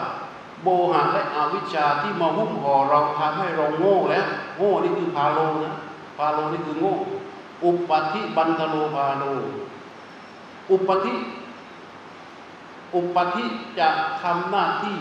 [0.63, 4.25] โมหะและอวิชชาที่มาหุ้มห่อเราทำให้เราโง่แล้ว
[4.57, 5.75] โง่นี่คือพาโลนะ
[6.17, 6.95] พาโลนี่คือโง่
[7.63, 9.23] อุปธิบันธโนพาโล
[10.71, 11.13] อุปธิ
[12.95, 13.45] อุปธิ
[13.79, 13.89] จะ
[14.21, 14.97] ทำหน้าที่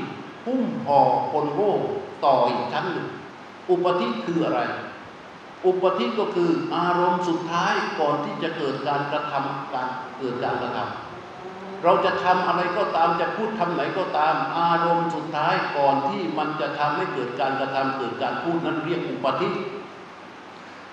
[0.46, 1.00] หุ้มห่อ
[1.32, 1.74] คนโง่
[2.24, 3.08] ต่ออีกชั้นหนึ่ง
[3.70, 4.60] อุปธิคืออะไร
[5.66, 19.48] อุปธิก็คืออารมณ์สุดท้ายก่อนที่จะเกิดการกระทำการเกิดการกระทำเราจะทำอะไรก็ตามจะพูดทำไหนก็ตาม อารมณ์สุดท้ายก่อนที่มันจะทำให้เกิดการกระทำเกิดการพูดนั้นเรียกอุปธิ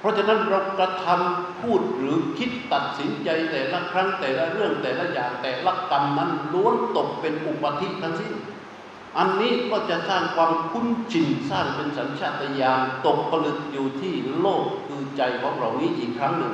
[0.05, 8.33] ราะฉะนั้นเรากระทำพูดหรือคิดตัดสินใจแต่ละครั้งแต่ละเรื่องแต่ละอย่างแต่ละกรรมนั้นล้วนตกเป็นอุปธิทั้งสิ้น
[9.17, 16.53] อันนี้ก็จะสร้างความคุ้นชินสร้างเป็นสัญชาตญาณตกผลึกอยู่ที่โลกคือใจของเรานี้อีกครั้งหนึ่ง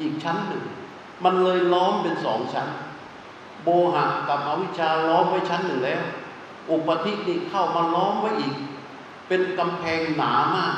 [0.00, 0.64] อีกชั้นหนึ่ง
[1.24, 2.68] มันเลยล้อมเป็นสองชั้น
[3.62, 6.02] โบหะกับอวิชชาล้อมไว้ชั้นหนึ่งแล้ว
[6.70, 8.54] อุปธินี่เข้ามาล้อมไว้อีก
[9.28, 10.74] เป็นกำแพงหนามาก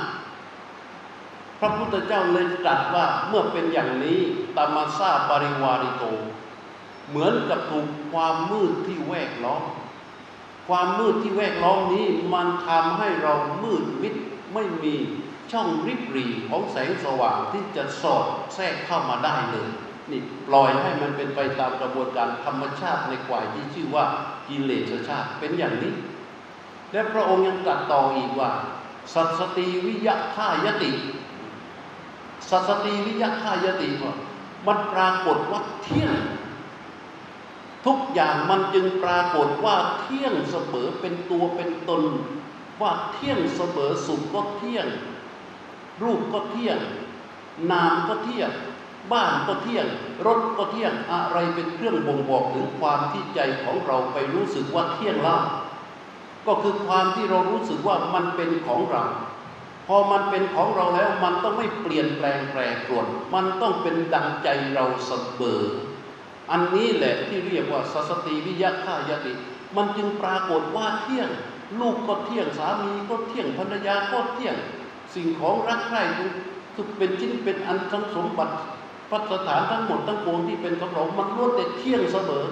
[1.65, 4.21] พระพุทธเจ้าเลยตรัสว่าเมื่อเป็นอย่างนี้
[4.57, 6.05] ตามาซาปริวาริโต
[7.09, 9.63] เหมือนกับถูกความมืดที่แวดล้อม
[10.69, 14.15] ความมืดที่แวดล้อมนี้มันทำให้เรามืดมิด
[14.55, 14.95] ไม่มี
[15.53, 19.69] ช่องริบหรี่ของแสงสว่างที่จะสอดแทรกเข้ามาได้เลย
[20.11, 24.05] นี่ปล่อยให้มันเป็นไปตามกระบวนการธรรมชาติในกวายที่ชื่อว่า
[24.49, 25.95] กิเลสชาติเป็นอย่างนี้
[26.93, 28.51] และพระองค์ยังตรัสต่ออีกว่า
[29.15, 30.93] สัสติวิยะข่ายติ
[32.53, 34.15] สัสติวิยะข่ายติว่า
[34.67, 36.13] มันปรากฏว่าเที่ยง
[37.87, 42.03] ทุกอย่างมันจึงปรากฏว่าเที่ยงเสมอเป็นตัวเป็นตน
[42.81, 44.87] ว่าเที่ยงเสมอสุขก็เที่ยง
[46.03, 46.79] รูปก็เที่ยง
[47.71, 48.51] นามก็เที่ยง
[49.13, 49.87] บ้านก็เที่ยง
[50.27, 55.39] รถก็เที่ยงอะไรเป็นเครื่องบ่งบอกถึงความที่ใจของเราไปรู้สึกว่าเที่ยงล่า
[56.47, 59.05] ก็คือความที่เรารู้สึกว่ามันเป็นของเรา
[59.95, 65.63] อมันเป็นของเราแล้วมันต้องไม่เปลี่ยนแปลงแปรปรวน มันต้องเป็นดังใจเราเสมอ
[66.51, 69.33] อันนี้แหละที่เรียกว่าสัสติวิยะข่ายติ
[69.77, 71.29] มันจึงปรากฏว่าเที่ยง
[71.81, 74.57] ลูกก็เที่ยงสามีก็เที่ยงภรรยาก็เที่ยง
[75.15, 76.03] สิ่งของรักใคร่
[76.77, 78.55] ทุกเป็นชิ้นเป็นอันทั้งสมบัติ
[79.11, 82.45] พัสถานทั้งหมดทั้งปวงที่เป็นของเรามันล้วนแต่เที่ยงเสมอ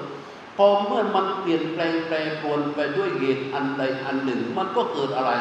[0.57, 5.33] พอเมื่อมันเปลี่ยนแปลงแปรปรวนไปด้วยเหตุอันใดอันหนึ่ง มันก็เกิดอะไร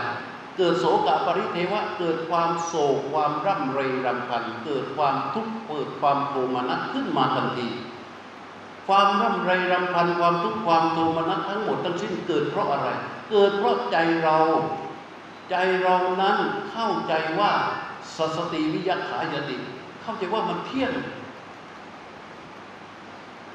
[0.61, 7.67] เกิดโศกปริเทวะ เกิดความโศกความร่ำไรรำพัน เกิดความทุกข์เกิดความโทมนัสขึ้นมาทันที
[8.87, 12.89] ความร่ำไรรำพันความทุกข์ความโทมนัสทั้งหมดทั้งสิ้นเกิดเพราะอะไร
[13.31, 14.37] เกิดเพราะใจเรา
[15.49, 16.37] ใจเรานั้น
[16.71, 17.51] เข้าใจว่า
[18.15, 19.57] สสติวิยขายติ
[20.01, 20.93] เข้าใจว่ามันเที่ยง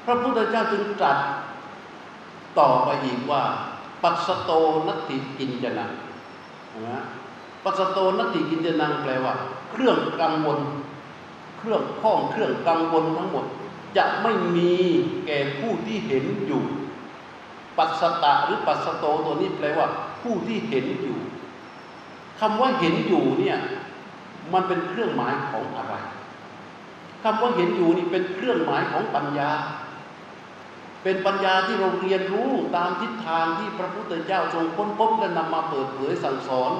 [0.05, 1.17] พระพุทธเจ้าจึงตรัส
[2.59, 3.43] ต่อไปอีกว่า
[4.01, 4.51] ปัสโต
[4.87, 5.91] นัตติกินจนัง
[6.87, 6.97] นะ
[7.63, 9.33] ปัสโตนติกินจนังแปลว่า
[9.71, 10.59] เครื่องกังวล
[11.57, 13.45] เครื่องข้องเครื่องกังวลทั้งหมด
[13.97, 14.73] จะไม่มี
[15.25, 16.63] แก่ผู้ที่เห็นอยู่
[17.77, 19.87] ปัสตะหรือปัสโตตัวนี้แปลว่า
[20.21, 21.17] ผู้ที่เห็นอยู่
[22.39, 23.57] คำว่าเห็นอยู่เนี่ย
[24.53, 25.93] มันเป็นเครื่องหมายของอะไร
[27.23, 29.49] คำว่าเห็นอยู่นี่เป็นเครื่องหมายของปัญญา
[31.07, 36.71] เป็นปัญญาที่เราเรียนรู้ตามทิศทางที่พระพุทธเจ้าทรงค้นพบและนำมาเปิดเผยสั่งสอน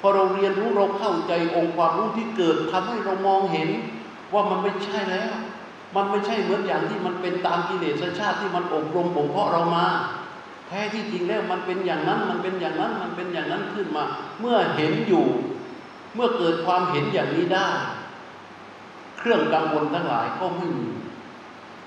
[0.00, 3.68] พอเราเรียนรู้เราเข้าใจองค์ความรู้ที่เกิดทำให้เรามองเห็น
[4.32, 5.32] ว่ามันไม่ใช่แล้ว
[5.96, 9.86] มันไม่ใช่เหมือนอย่างที่มันเป็นตามกิเลสชาติที่มันอบรมบ่มเพาะเรามา
[10.68, 14.04] แท้ที่จริงแล้วมันเป็นอย่างนั้นมันเป็นอย่างนั้นมันเป็นอย่างนั้นขึ้นมา
[14.40, 15.26] เมื่อเห็นอยู่
[16.14, 17.68] เมื่อเกิดความเห็นอย่างนี้ได้
[19.18, 20.88] เครื่องกังวลทั้งหลายก็ไม่มี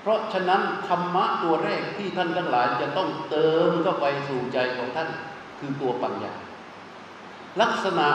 [0.06, 5.08] เพราะฉะนั้นธรรมะตัวแรกที่ท่านทั้งหลายจะต้องเติมเข้าไปสู่ใจของท่าน
[5.58, 6.32] คือตัวปัญญา
[7.60, 8.08] ลักษณะ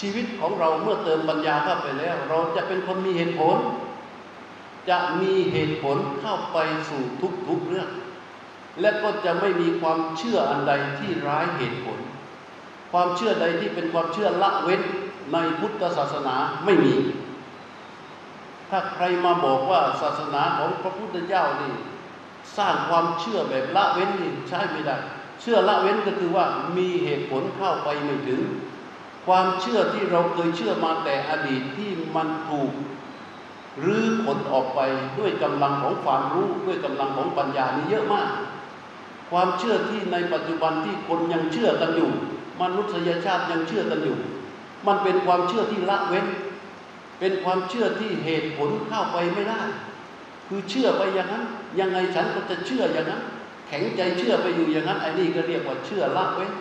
[0.00, 3.56] ชีวิตของเราเมื่อเติมปัญญาเข้าไปแล้ว เราจะเป็นคนมีเหตุผล
[4.90, 6.58] จะมีเหตุผลเข้าไป
[6.90, 7.02] สู่
[7.48, 7.88] ทุกๆเรื่อง
[8.80, 11.98] และก็จะไม่มีความเชื่ออันใดที่ร้ายเหตุผล
[12.92, 14.82] ความเชื่อใดที่เป็นความเชื่อละเว้น
[15.32, 16.94] ในพุทธศาสนาไม่มี
[18.70, 21.74] ถ้าใครมาบอกว่าศาสนาของพระพุทธเจ้านี่
[22.56, 24.96] สร้างความเชื่อแบบละเว้นนี่ใช่ไม่ได้
[25.40, 28.42] เชื่อละเว้นก็คือว่ามีเหตุผลเข้าไปไม่ถึง
[29.26, 32.72] ความเชื่อที่เราเคยเชื่อมาแต่อดีตที่มันถูก
[33.80, 34.80] หรือผลออกไป
[35.18, 38.30] ด้วยกำลังของความรู้ด้วยกำลังของปัญญานี่เยอะมาก
[39.30, 42.10] ความเชื่อที่ในปัจจุบันที่คนยังเชื่อกันอยู่
[42.60, 44.16] มนุษยชาติยังเชื่อกันอยู่
[44.86, 46.26] มันเป็นความเชื่อที่ละเว้น
[47.18, 49.60] เป็นความเชื่อที่เหตุผลเข้าไปไม่ได้
[50.48, 51.44] คือเชื่อไปอย่างนั้น
[51.80, 53.22] ยังไงฉันก็จะเชื่ออย่างนั้น
[53.68, 56.52] แข็งใจเชื่อไปอยู่อย่างนั้นไอ้นี่ก็เรียกว่าเชื่อละเว้น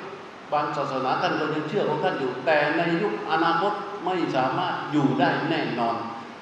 [0.53, 3.73] บางศาสนาท่านก็ยังเชื่อของท่านอยู่ แต่ในยุคอนาคต
[4.05, 5.95] ไม่สามารถอยู่ได้แน่นอน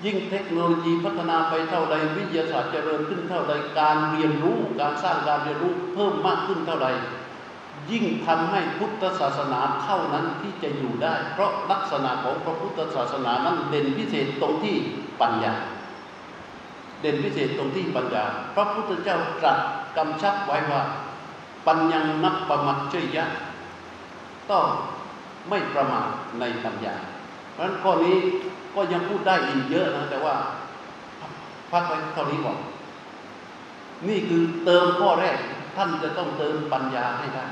[0.05, 6.87] ยิ่งเทคโนโลยีพัฒนาไปเท่าใดวิทยาศาสตร์เจริญขึ้นเท่าใดการเรียนรู้ การสร้างการเรียนรู้เพิ่มมากขึ้นเท่าใด
[7.91, 14.75] ยิ่งทำให้พุทธศาสนาเท่านั้นที่จะอยู่ได้ เพราะลักษณะของพระพุทธศาสนานั้นเด่นพิเศษตรงที่
[15.21, 15.53] ปัญญา
[17.01, 18.23] เด่นพิเศษตรงที่ปัญญา
[18.55, 19.59] พระพุทธเจ้าตรัส
[19.97, 20.81] กำชับไว้ว่า
[21.67, 23.25] ปัญญังนับประมัตเชยยะ
[24.51, 24.65] ต้อง
[25.49, 26.07] ไม่ประมาท
[26.39, 26.95] ในปัญญา
[27.53, 28.17] เพราะฉะนั้นข้อนี้
[28.75, 30.35] ก็ยังพูดได้อีกเยอะนะ แต่ว่า
[31.71, 32.57] พักไว้เท่านี้ก่อน
[34.07, 35.37] นี่คือเติมข้อแรก
[35.75, 37.45] ท่านจะต้องเติมปัญญาให้ได้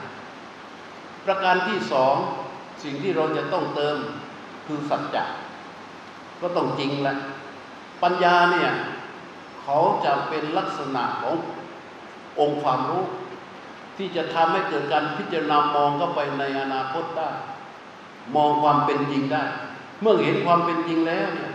[1.26, 2.16] ประการที่สอง
[2.84, 3.98] สิ่งที่เราจะต้องเติม
[4.66, 5.24] คือสัจจะ
[6.42, 7.16] ก็ต้องจริงแหละ
[8.04, 8.72] ปัญญาเนี่ย
[9.64, 11.36] เขาจะเป็นลักษณะของ
[12.40, 13.06] องค์ความรู้
[13.98, 17.30] ที่จะทำให้เกิดการพิจารณามองเข้าไปในอนาคตได้
[18.36, 19.44] มองความเป็นจริงได้
[20.02, 21.52] เมื่อเห็นความเป็นจริงแล้วเนี่ย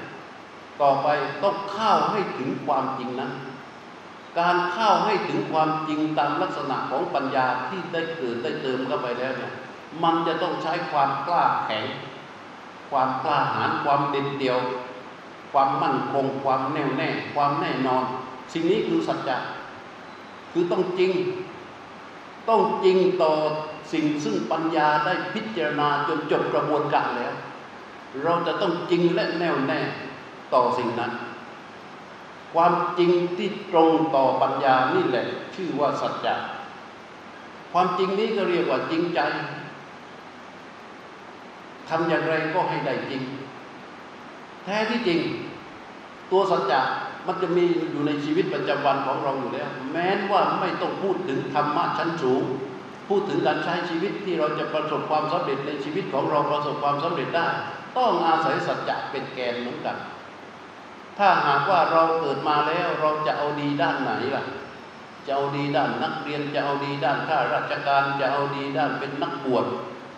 [0.83, 1.09] ต่อไป
[1.43, 3.33] ต้องเข้าให้ถึงความจริงนั้น
[4.39, 9.53] การเข้าให้ถึงความจริงตามลักษณะของปัญญาที่ได้เกิดได้เติมเข้าไปแล้วเนี่ย
[10.03, 11.85] มันจะต้องใช้ความกล้าแข็ง
[12.91, 14.59] ความกล้าหาญความเด็ดเดี่ยว
[15.53, 18.05] ความมั่นคง ความแน่วแน่ ความแน่นอน
[18.53, 19.37] สิ่งนี้คือสัจจะ
[20.53, 21.13] คือต้องจริง
[22.49, 23.33] ต้องจริงต่อ
[23.93, 27.35] สิ่งซึ่งปัญญาได้พิจารณาจนจบกระบวนการแล้ว
[28.25, 29.81] เราจะต้องจริงและแน่วแน่
[30.55, 31.13] ต่อสิ่งนั้น
[32.55, 36.35] ความจริงที่ตรงต่อปัญญานี่แหละ ชื่อว่าสัจจะ
[37.73, 39.21] ความจริงนี้ก็เรียกว่าจริงใจ
[41.89, 43.23] ทำอย่างไรก็ให้ได้จริง
[44.65, 45.21] แท้ที่จริง
[46.31, 46.81] ตัวสัจจะ
[47.27, 52.43] มันจะมีอยู่ในชีวิตประจำวันของเราอยู่แล้ว แม้ว่าไม่ต้องพูดถึงธรรมะชั้นสูง
[53.09, 57.47] พูดถึงการใช้ชีวิตที่เราจะประสบความสำเร็จในชีวิตของเราประสบความสำเร็จได้
[57.99, 59.97] ต้องอาศัยสัจจะเป็นแกนเหมือนกัน
[61.19, 64.45] ถ้าหากว่าเราเกิดมาแล้วเราจะเอาดีด้านไหนล่ะ
[65.27, 69.67] จะเอาดีด้านนักเรียนจะเอาดีด้านข้าราชการ จะเอาดีด้านเป็นนักบวช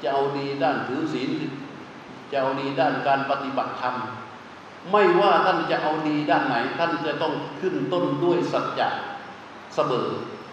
[0.03, 1.31] จะเอาดีด้านถือศีล
[2.31, 3.95] จะเอาดีด้านการปฏิบัติธรรม
[4.91, 8.89] ไม่ว่าท่านจะเอาดีด้านไหน ท่านจะต้องขึ้นต้นด้วยสัจจะ
[9.75, 10.09] เสมอ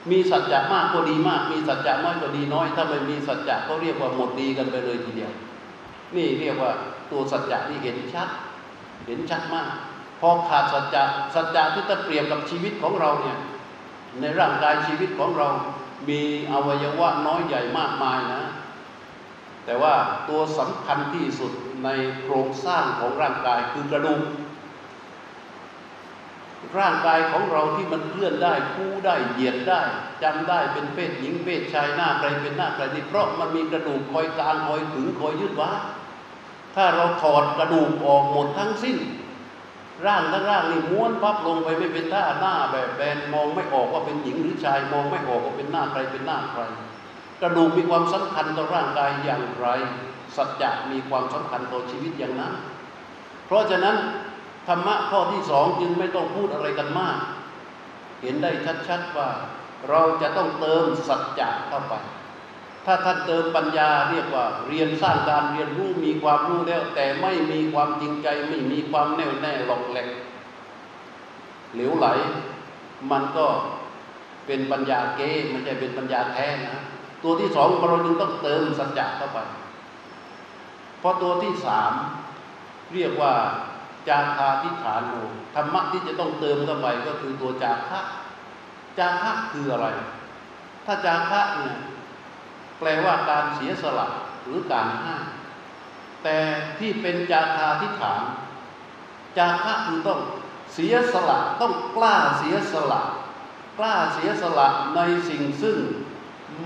[0.10, 5.32] มีสัจจะมากก็ดีมาก มีสัจจะน้อยก็ดีน้อย ถ้าไม่มีสัจจะก็เรียกว่าหมดดีกันไปเลยทีเดียว
[6.16, 6.72] นี่เรียกว่า
[7.12, 8.30] ตัวสัจจะที่เห็นชัด
[9.08, 9.70] เห็นชัดมาก
[10.20, 11.04] พอขาดสัจจะ
[11.36, 13.38] สัจจะที่จะเปรียบกับชีวิตของเราเนี่ย
[14.22, 15.48] ในร่างกายชีวิตของเรา
[16.10, 18.42] มีอวัยวะน้อยใหญ่มากมายนะ
[19.66, 19.94] แต่ว่า
[20.30, 21.52] ตัวสำคัญที่สุด
[21.84, 21.90] ใน
[22.22, 24.22] โครงสร้างของร่างกายคือกระดูก
[26.80, 29.82] ร่างกายของเราที่มันเคลื่อนได้คู่ได้เหยียดได้
[30.24, 35.70] จำได้เป็นเพศหญิงเพศชายหน้าใครเป็นหน้าใครนี่เพราะมันมีกระดูกคอยกลางคอยถึงคอยยึดว้
[36.76, 38.98] ถ้าเราถอดกระดูกออกหมดทั้งสิ้น
[40.06, 46.62] ร่างทั้งร่างนี่ม้วนพับลงไปไม่เป็นท่าหน้าแบบแบนมองไม่ออกว่าเป็นหญิงหรือชายมองไม่ออกว่าเป็นหน้าใครเป็นหน้าใคร
[47.42, 49.68] กระดูกมีความสำคัญต่อร่างกายอย่างไร
[50.36, 52.54] สัจจะมีความสำคัญต่อชีวิตอย่างนั้น
[53.46, 53.96] เพราะฉะนั้น
[54.68, 57.18] ธรรมะข้อที่สองจึงไม่ต้องพูดอะไรกันมาก
[58.22, 58.52] เห็นได้
[58.88, 59.30] ชัดๆว่า
[59.90, 61.94] เราจะต้องเติมสัจจะเข้าไป
[62.90, 70.10] ถ้าท่านเติมปัญญาเรียกว่า เรียนสร้างการเรียนรู้มีความรู้แล้ว แต่ไม่มีความจริงใจไม่มีความแน่วแน่หลอกแหลก
[71.74, 72.08] เหลวไหล
[73.12, 73.46] มันก็
[74.46, 76.78] เป็นปัญญาเก้ม่ใช่เป็นปัญญาแท้นะ
[77.24, 79.40] ตัวที่สองเราจึงต้องเติมสัจจะเข้าไป
[81.00, 81.92] เพราะตัวที่สาม
[82.94, 83.34] เรียกว่า
[84.08, 85.14] จาคาทิฐานโน
[85.56, 88.00] ธรรมะที่จะต้องเติมเข้าไปก็คือตัวจาคะ
[88.98, 89.88] จาคะคืออะไร
[90.86, 91.76] ถ้าจาคะเนี่ย
[92.80, 94.08] แปลว่าการเสียสละ
[94.44, 95.16] หรือการให้
[96.24, 96.38] แต่
[96.80, 98.22] ที่เป็นจาคาทิฐาน
[99.38, 100.20] จาคะคือต้อง
[100.74, 103.02] เสียสละต้องกล้าเสียสละ
[103.78, 105.78] กล้าเสียสละในสิ่งซึ่ง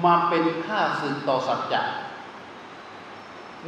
[0.06, 1.82] มาเป็นค่าสึกต่อสัจจะ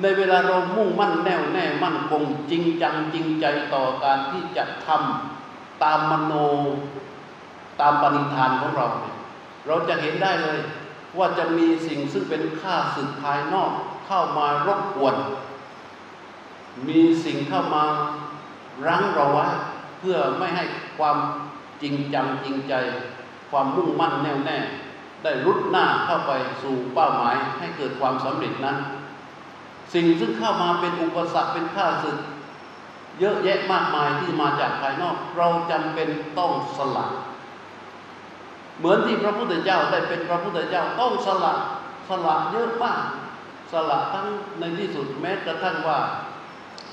[0.01, 6.33] ในเวลาเรามุ่งมั่นแน่วแน่มั่นคงจริงจังจริงใจต่อการที่จะทำตามมโน
[7.81, 9.15] ตามปณิธานของเราเนี่ย
[9.67, 10.59] เราจะเห็นได้เลย
[11.17, 13.71] ว่าจะมีสิ่งซึ่งเป็นค่าสึกภายนอก
[14.07, 15.15] เข้ามารบกวน
[16.87, 17.83] มีสิ่งเข้ามา
[18.87, 19.45] รั้งเราไว้
[19.99, 20.63] เพื่อไม่ให้
[20.97, 21.17] ความ
[21.81, 22.73] จริงจังจริงใจ
[23.51, 24.59] ความมุ่งมั่นแน่วแน่
[25.23, 28.77] ได้รุดหน้าเข้าไปสู่เป้าหมายให้เกิดความสำเร็จนั้น
[29.93, 32.17] สิ่งซึ่งเข้ามาเป็นอุปสรรคเป็นข้าศึก
[33.19, 37.05] เยอะแยะมากมายที่มาจากภายนอก เราจำเป็นต้องสละ
[38.79, 41.53] เหมือนที่พระพุทธเจ้าได้เป็นพระพุทธเจ้าต้องสละ
[42.09, 43.01] สละเยอะมาก
[43.73, 44.27] สละทั้ง
[44.59, 45.99] ในที่สุดแม้กระทั่งว่า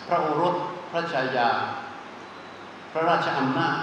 [0.08, 0.54] พระโอรส
[0.90, 1.48] พระชายา
[2.92, 3.76] พระราชอำนาจ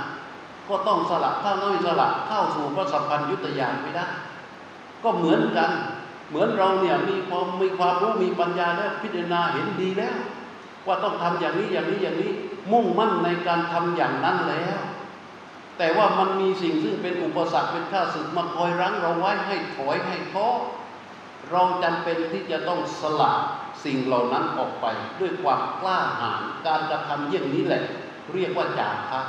[0.69, 4.07] ก็ต้องสละถ้าไม่สละเข้าสู่พระสัมพันธ์ยุตยานไม่ได้
[5.03, 5.71] ก็เหมือนกัน
[6.29, 10.15] เหมือนเราเนี่ยมีความมีความรู้มีปัญญาแล้วพิจารณาเห็นดีแล้ว
[10.87, 12.31] ว่าต้องทำอย่างนี้อย่างนี้อย่างนี้
[12.71, 14.79] มุ่งมั่นในการทำอย่างนั้นแล้ว
[15.77, 20.47] แต่ว่ามันมีสิ่งซึ่งเป็นอุปสรรคเป็นข้าศึกมาคอยรั้งเราไว้ให้ถอยให้ท้อ
[21.51, 23.33] เราจำเป็นที่จะต้องสละ
[23.83, 24.85] สิ่งเหล่านั้นออกไป
[25.19, 27.83] ด้วยความกล้าหาญการกระทำเยี่ยงนี้แหละ
[28.33, 29.21] เรียกว่าจาคะ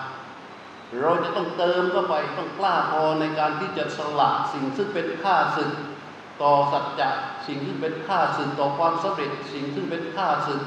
[1.01, 5.73] เราจะต้องเติมเข้าไปต้องกล้าพอในการที่จะสละสิ่งซึ่งเป็นข้าศึก
[6.43, 7.11] ต่อสัจจะ
[7.47, 10.63] สิ่งที่เป็นข้าศึกต่อความสำเร็จ สิ่งซึ่งเป็นข้าศึก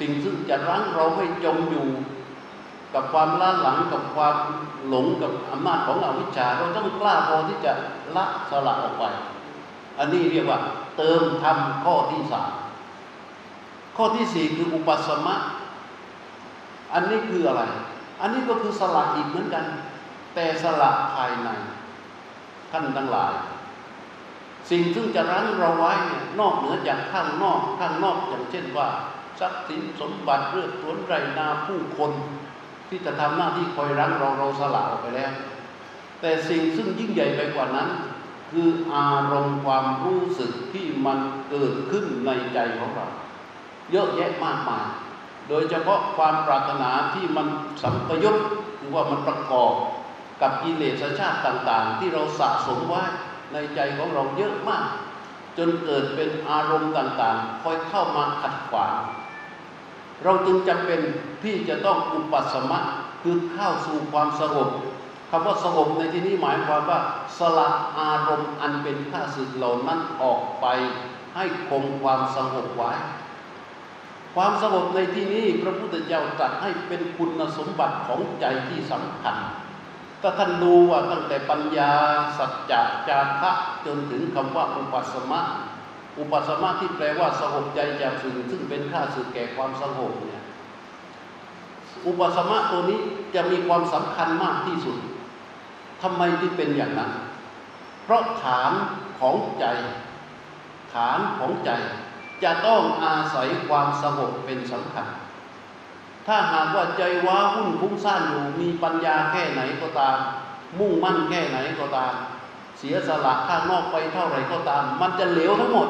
[0.00, 1.88] สิ่งซึ่งจะรั้งเราให้จมอยู่
[2.94, 4.36] กับความล้าหลังกับความ
[4.88, 7.72] หลงกับอำนาจของอวิชชาเราต้องกล้าพอที่จะ
[8.16, 9.04] ละสละออกไป
[9.98, 10.58] อันนี้เรียกว่า
[10.96, 12.50] เติมทำข้อที่สาม
[13.96, 15.36] ข้อที่สี่คืออุปสมะ
[16.94, 17.62] อันนี้คืออะไร
[18.20, 19.64] อันนี้ก็คือสละอีกเหมือนกัน
[20.34, 21.48] แต่สละภายใน
[22.70, 23.32] ท่านทั้งหลาย
[24.70, 28.88] สิ่งซึ่งจะรั้งเราไว้เนี่ยนอกเหนือจากข้างนอกข้างนอกอย่างเช่นว่า
[29.40, 32.12] ทรัพย์สินสมบัติเรื่องสวนไรนาผู้คน
[32.90, 35.32] ที่จะทำหน้าที่คอยรั้งเราเราสละออกไปแล้ว
[36.20, 37.88] แต่สิ่งซึ่งยิ่งใหญ่ไปกว่านั้น
[38.50, 41.18] คืออารมณ์ความรู้สึกที่มัน
[41.50, 43.06] เกิดขึ้นในใจของเรา
[43.90, 44.86] เยอะแยะมากมาย
[45.48, 47.46] โดยเฉพาะความปรารถนาที่มัน
[47.82, 48.36] สัมปยุต
[48.78, 49.72] หรือว่ามันประกอบ
[50.42, 53.04] กับกิเลสชาติต่าง ๆ ที่เราสะสมไว้
[53.52, 54.86] ในใจของเราเยอะมาก
[55.58, 58.94] จนเกิดเป็นอารมณ์ต่างๆ คอยเข้ามาขัดขวาง
[60.24, 61.00] เราจึงจำเป็น
[61.42, 62.80] ที่จะต้องอุปสมะ
[63.22, 64.68] คือเข้าสู่ความสงบ
[65.30, 67.00] คำว่าสงบในที่นี้หมายความว่า
[67.38, 70.66] สละอารมณ์อันเป็นข้าศึกเหล่านั้นออกไป
[71.36, 72.92] ให้คงความสงบไว้
[74.34, 79.36] ความสงบในที่นี้พระพุทธเจ้าตรัสให้เป็นคุณสมบัติของใจที่สำคัญ
[80.22, 81.92] ถ้าท่านดูว่าตั้งแต่ปัญญา
[82.38, 83.52] สัจจะจาระ
[83.86, 85.40] จนถึงคำว่าอุปสมะ
[86.18, 90.42] อุปสมะที่แปลว่าสงบใจจากสิ่งซึ่งเป็นค่าสึกแก่ความสงบเนี่ย
[92.06, 93.00] อุปสมะตัวนี้
[93.34, 94.96] จะมีความสำคัญมากที่สุด
[96.02, 97.10] ทำไมที่เป็นอย่างนั้น
[98.04, 98.72] เพราะฐาน
[99.18, 99.64] ของใจ
[100.94, 101.70] ฐานของใจ
[102.44, 105.06] จะต้องอาศัยความสงบเป็นสำคัญ
[106.26, 110.16] ถ้าหากว่าใจว้าวุ่นฟุ้งซ่านอยู่มีปัญญาแค่ไหนก็ตาม
[110.78, 112.14] มุ่งมั่นแค่ไหนก็ตาม
[112.80, 115.88] เสียสละข้างนอกไปเท่าไหร่ก็ตาม มันจะเหลวทั้งหมด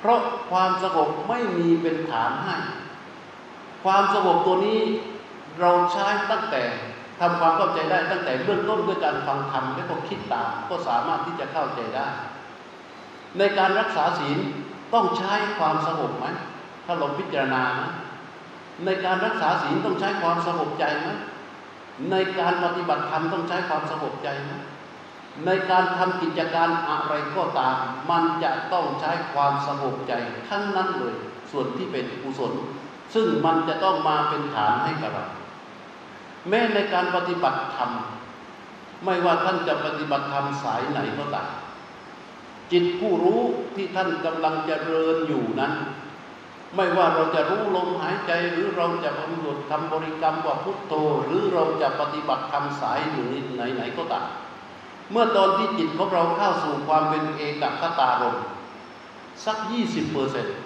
[0.00, 2.56] เพราะความสงบไม่มีเป็นฐานให้
[3.84, 4.80] ความสงบตัวนี้
[5.60, 6.62] เราใช้ตั้งแต่
[7.20, 12.06] ทำความเข้าใจได้ตั้งแต่เบื้องต้นด้วยการฟังธรรมและก็คิดตามก็สามารถที่จะเข้าใจได้
[13.38, 14.38] ในการรักษาศีล
[14.94, 16.26] ต้องใช้ความสงบไหม
[16.84, 17.90] ถ้าเราพิจารณานะ
[18.84, 21.08] ในการรักษาศีลต้องใช้ความสงบใจไหม
[22.10, 24.52] ในการปฏิบัติธรรมต้องใช้ความสงบใจไหม
[25.46, 27.76] ในการทำกิจการอะไรก็ตาม
[28.10, 30.12] มันจะต้องใช้ความสงบใจ
[30.48, 31.14] ทั้งนั้นเลย
[31.50, 32.52] ส่วนที่เป็นกุศล
[33.14, 35.26] ซึ่งมันจะต้องมาเป็นฐานให้กับเรา
[36.48, 37.90] แม้ในการปฏิบัติธรรม
[39.04, 41.48] ไม่ว่าท่านจะปฏิบัติธรรมสายไหนก็ตาม
[42.72, 43.40] จิตผู้รู้
[43.76, 45.72] ที่ท่านกำลังจเจริญอยู่นั้น
[46.74, 50.94] ไม่ว่าเราจะรู้ลมหายใจหรือเราจะกำหนดทำบริกรรมว่าพุทโธ
[51.26, 54.26] หรือเราจะปฏิบัติธรรมสายอยู่ไหนไหนก็ตาม
[55.10, 58.36] เมื่อตอนที่จิตของเราเข้าสู่ความเป็นเอกคตารม
[59.44, 60.56] สักยี่สิบเปอร์เซ็นต์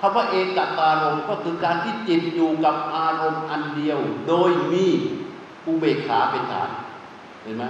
[0.00, 3.98] คำว่าเอกตารมก็คือการที่จิตอยู่กับอารมณ์อันเดียว
[4.28, 4.86] โดยมี
[5.66, 6.70] อุเบกขาเป็นฐาน
[7.42, 7.64] เห็นไหม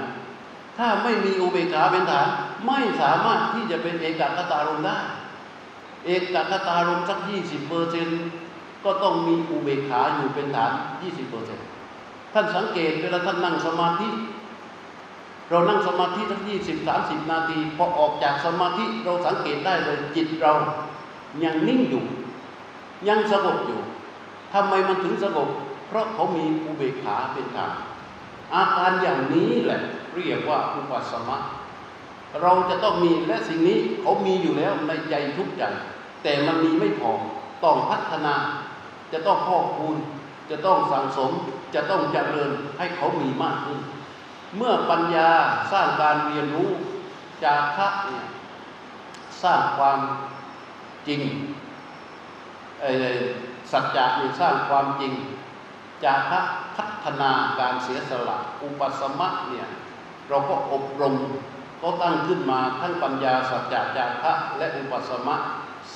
[0.78, 2.26] ถ้าไม่มีอุเบกขาเป็นฐาน
[2.66, 4.99] ไม่สามารถที่จะเป็นเอกคตารมได้
[6.05, 8.20] เอกคตารมสักยี่สิบเปอร์เซ็นต์
[8.84, 10.72] ก็ต้องมีอุเบกขาอยู่เป็นฐาน
[11.03, 11.66] ยี่สิบเปอร์เซ็นต์
[12.32, 14.09] ท่านสังเกตเวลาท่านนั่งสมาธิ
[15.51, 20.53] เรานั่งสมาธิทั้งยี่สิบสามสิบนาทีพอออกจากสมาธิเราสังเกตได้เลยจิตเรา
[21.44, 22.05] ยังนิ่งอยู่
[23.09, 23.80] ยังสงบอยู่
[24.55, 25.49] ทำไมมันถึงสงบ
[25.88, 27.72] เพราะเขามีอุเบกขาเป็นฐาน
[28.55, 29.80] อาการอย่างนี้แหละ
[30.14, 31.38] เรียกว่าอุปสมะ
[32.42, 35.62] เราจะต้องมีและสิ่งนี้เขามีอยู่แล้วในใจทุกใจ
[36.22, 37.12] แต่มันมีไม่พอ
[37.64, 38.34] ต้องพัฒนา
[39.12, 39.96] จะต้องพอกคูณ
[40.51, 41.32] จะต้องสั่งสม
[41.74, 43.80] จะต้องเจริญให้เขามีมากขึ้น
[44.57, 45.30] เมื่อปัญญา
[45.72, 46.70] สร้างการเรียนรู้
[47.44, 48.24] จากคะเนี่ย
[49.42, 49.99] สร้างความ
[51.09, 51.20] จริง
[53.72, 55.12] สัจจะเนี่ยสร้างความจริง
[56.05, 56.20] จาก
[56.76, 59.68] พัฒนาการเสียสละอุปสมะเนี่ย
[60.28, 61.16] เราก็อบรม
[61.82, 65.36] ก็ตั้งขึ้นมาทั้งปัญญาสัจจะจาระและอุปสมะ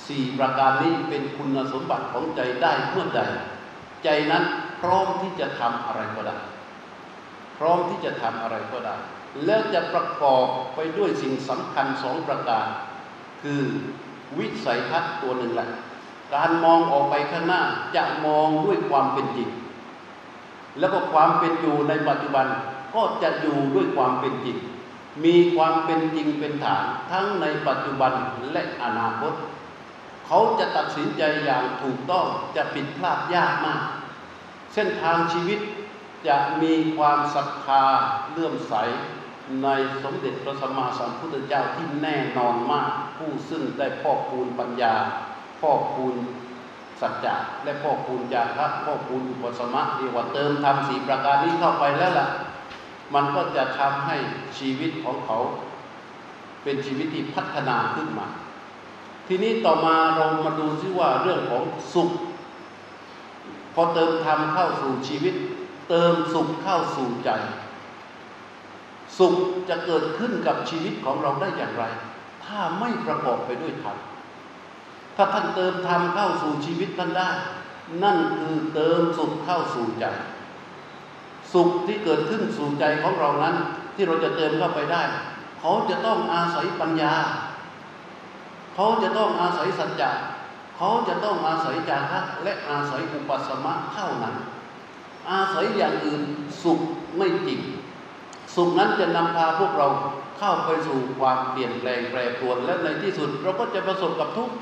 [0.07, 3.20] สี่ประการนี้เป็นคุณสมบัติของใจได้เมื่อใด
[4.05, 4.44] ใจนั้น
[4.80, 6.36] พร้อมที่จะทำอะไรก็ได้
[7.59, 8.96] พร้อมที่จะทำอะไรก็ได้
[9.44, 12.66] แล้วจะประกอบไปด้วยสิ่งสำคัญสองประการ
[13.42, 13.62] คือ
[14.38, 15.68] วิสัยทัศน์ตัวหนึ่งแหละ
[16.34, 17.62] การมองออกไปข้างหน้า
[17.96, 19.48] จะมองด้วยความเป็นจริง
[20.78, 22.46] แล้วก็ความเป็นอยู่ในปัจจุบัน
[22.94, 24.57] ก็จะอยู่ด้วยความเป็นจริง
[25.24, 28.12] มีความเป็นจริงเป็นฐานทั้งในปัจจุบัน
[28.53, 29.32] และอนาคต
[30.26, 32.26] เขาจะตัดสินใจอย่างถูกต้อง
[32.57, 33.82] จะผิดพลาดยากมาก
[34.74, 35.59] เส้นทางชีวิต
[36.28, 37.84] จะมีความศรัทธา
[38.30, 38.74] เลื่อมใส
[39.62, 39.68] ใน
[40.02, 44.94] สมเด็จพระสัมมาสัมพุทธเจ้าที่แน่นอนมาก ผู้ซึ่งได้พ่อคูณปัญญา
[45.60, 46.14] พ่อคูณ
[47.00, 52.28] สัจจะและพ่อคูณจาระพ่อคูณอุปสมะเรียกว่าเติมทำสีประการนี้เข้าไปแล้วล่ะ
[53.14, 54.16] มันก็จะทำให้
[54.58, 55.38] ชีวิตของเขา
[56.62, 58.26] เป็นชีวิตที่พัฒนาขึ้นมา
[59.28, 61.62] ทีนี้ต่อมาเรามาดูซิว่าเรื่องของ
[61.92, 62.10] สุข
[63.74, 65.34] พอเติมธรรมเข้าสู่ชีวิต
[65.89, 67.30] เติมสุขเข้าสู่ใจ
[69.18, 69.35] สุข
[69.68, 71.85] จะเกิดขึ้นกับชีวิตของเราได้อย่างไร
[72.45, 73.97] ถ้าไม่ประกอบไปด้วยธรรม
[75.16, 77.30] ถ้าท่านเติมธรรมเข้าสู่ชีวิตท่านได้
[78.05, 80.05] นั่นคือเติมสุขเข้าสู่ใจ
[81.53, 83.57] สุขที่เกิดขึ้นสู่ใจของเรานั้น
[83.95, 85.03] ที่เราจะเติมเข้าไปได้
[85.61, 87.14] เขาจะต้องอาศัยปัญญา
[88.74, 90.11] เขาจะต้องอาศัยสัจจะ
[90.76, 94.35] เขาจะต้องอาศัยจาระและอาศัยอุปสมะเท่านั้น
[95.30, 96.22] อาศัยอย่างอื่น
[96.62, 96.80] สุข
[97.16, 97.60] ไม่จริง
[98.54, 99.88] สุขนั้นจะนำพาพวกเรา
[100.38, 104.54] เข้าไปสู่ความเปลี่ยนแปลงแปรปรวน และในที่สุด เราก็จะประสบกับทุกข์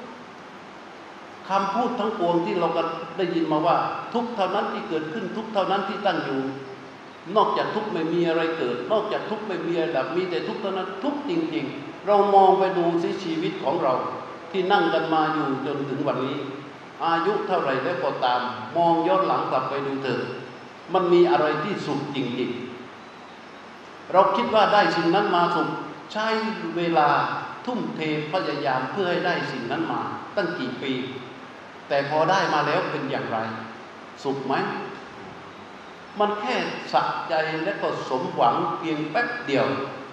[1.48, 2.82] คำพูดทั้งปวงที่เราก็
[3.16, 3.76] ได้ยินมาว่า
[4.14, 6.40] ทุกเท่านั้นที่เกิดขึ้นทุกเท่านั้นที่ตั้งอยู่
[7.36, 13.94] นอกจากทุกไม่มีอะไรเกิด นอกจากทุกไม่มีอะไรดับมีแต่ทุกเท่านั้นทุกจริง ๆ เรามองไปดูสิชีวิตของเรา
[14.50, 16.38] ที่นั่งกันมาอยู่จนถึงวันนี้
[17.04, 18.40] อายุเท่าไรแล้วก็ตาม
[18.76, 20.20] มองย้อนหลังกลับไปดูเถิด
[20.94, 25.68] มันมีอะไรที่สุขจริงๆ เราคิดว่าได้สิ่งนั้นมาสุข
[26.12, 26.26] ใช้
[26.76, 27.08] เวลา
[27.66, 28.00] ทุ่มเท
[28.32, 30.00] พยายามเพื่อให้ได้สิ่งนั้นมา
[30.36, 30.92] ตั้งกี่ปี
[31.88, 33.38] แต่พอได้มาแล้วเป็นอย่างไร
[34.24, 34.54] สุขไหม
[36.20, 36.56] มันแค่
[36.92, 37.34] สักใจ
[37.64, 39.66] และก็สมหวังเพียงแป๊บเดียว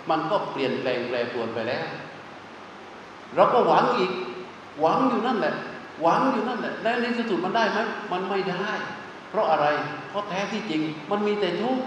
[0.09, 1.85] มันก็เปลี่ยนแปลงแปรปรวนไปแล้ว
[3.35, 4.11] เราก็หวังอีก
[4.81, 5.55] หวังอยู่นั่นแหละ
[6.01, 7.79] หวังอยู่นั่นแหละแล้วในที่สุดมันได้ไหม
[8.11, 8.71] มันไม่ได้
[9.29, 9.67] เพราะอะไร
[10.09, 11.83] เพราะแท้ที่จริง มันมีแต่ทุกข์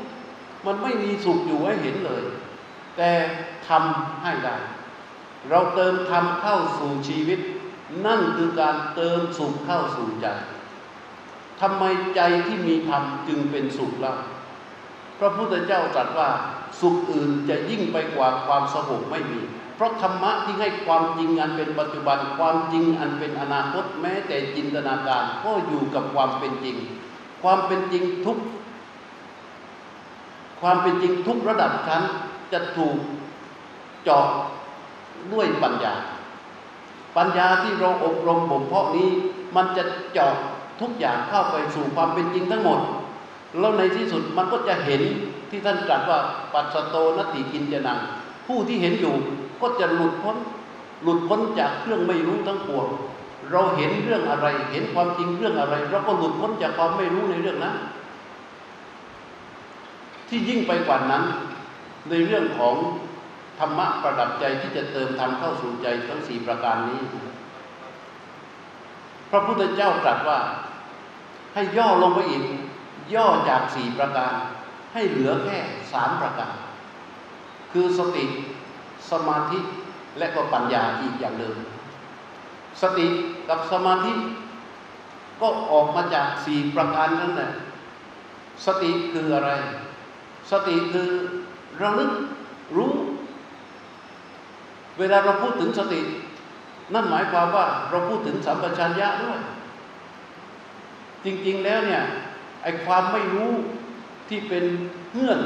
[0.67, 2.23] มันไม่มีสุขอยู่ให้เห็นเลย
[2.97, 3.11] แต่
[3.69, 4.57] ทำให้ได้
[5.51, 7.41] เราเติมทำเข้าสู่ชีวิต
[8.07, 10.27] นั่นคือการเติมสุขเข้าสู่ใจ
[11.61, 11.85] ทำไม
[12.17, 14.15] ใจที่มีธรรมจึงเป็นสุขล่ะ
[15.19, 16.29] พระพุทธเจ้าตรัสว่า
[16.81, 19.41] สุขอื่นจะยิ่งไปกว่าความสงบไม่มี
[19.77, 26.77] เพราะธรรมะที่ให้ความจริงอันเป็นปัจจุบัน ความจริงอันเป็นอนาคต แม้แต่จินตนาการก็อยู่กับความเป็นจริง
[27.43, 28.39] ความเป็นจริงทุก
[30.61, 32.03] ความเป็นจริงทุกระดับชั้น
[32.53, 32.97] จะถูก
[34.05, 34.27] เจาะ
[35.33, 35.95] ด้วยปัญญา
[37.17, 39.09] ปัญญาที่เราอบรมบ่มเพาะนี้
[39.57, 40.35] มันจะเจาะ
[40.81, 42.81] ทุกอย่างเข้าไปสู่ความเป็นจริงทั้งหมด
[43.59, 45.03] แล้วในที่สุดมันก็จะเห็น
[45.51, 46.19] ที่ท่านตรัสว่า
[46.53, 47.99] ปัสสโตนติกินจะนัง
[48.47, 49.15] ผู้ที่เห็นอยู่
[49.61, 50.37] ก็จะหลุดพ้น
[51.03, 52.87] หลุดพ้นจากเครื่องไม่รู้ทั้งปวง
[53.53, 57.77] เราเห็นเรื่องอะไร เห็นความจริงเรื่องอะไร เราก็หลุดพ้นจากความไม่รู้ในเรื่องนั้น
[60.29, 61.25] ที่ยิ่งไปกว่านั้น
[62.11, 62.75] ในเรื่องของ
[63.59, 67.01] ธรรมะประดับใจที่จะเติมธรรมเข้าสู่ใจทั้งสี่ประการนี้
[69.31, 70.39] พระพุทธเจ้าตรัสว่า
[71.55, 72.43] ให้ย่อลงไปอีก
[73.15, 74.33] ย่อจากสี่ประการ
[74.93, 75.59] ให้เหลือแค่
[75.93, 76.55] สามประการ
[77.73, 78.25] คือสติ
[79.11, 79.59] สมาธิ
[80.19, 81.57] และก็ปัญญาอีกอย่างเดิม
[82.83, 83.07] สติ
[83.49, 84.13] กับสมาธิ
[85.41, 87.51] ก็ออกมาจากสี่ประการนั้นแหละ
[88.67, 89.51] สติคืออะไร
[90.51, 91.09] สติคือ
[91.81, 92.13] ระลึก
[92.77, 92.93] รู้
[94.99, 96.01] เวลาเราพูดถึงสติ
[96.95, 99.39] นั่นหมายความว่าเราพูดถึงสัมปชัญญะด้วย
[101.25, 102.03] จริงๆแล้วเนี่ย
[102.63, 103.51] ไอ้ความไม่รู้
[104.29, 104.65] ที่เป็น
[105.13, 105.41] เงื่อน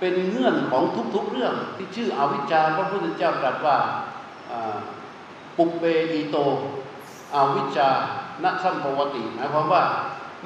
[0.00, 0.82] เป็นเงื่อนของ
[1.14, 3.76] ทุกๆเรื่องที่ชื่ออวิชชาพระพุทธเจ้าตรัสว่า
[5.56, 6.36] ปุเปอีโต
[7.34, 7.90] อวิชชา
[8.42, 9.82] ณสัมภวติหมายความว่า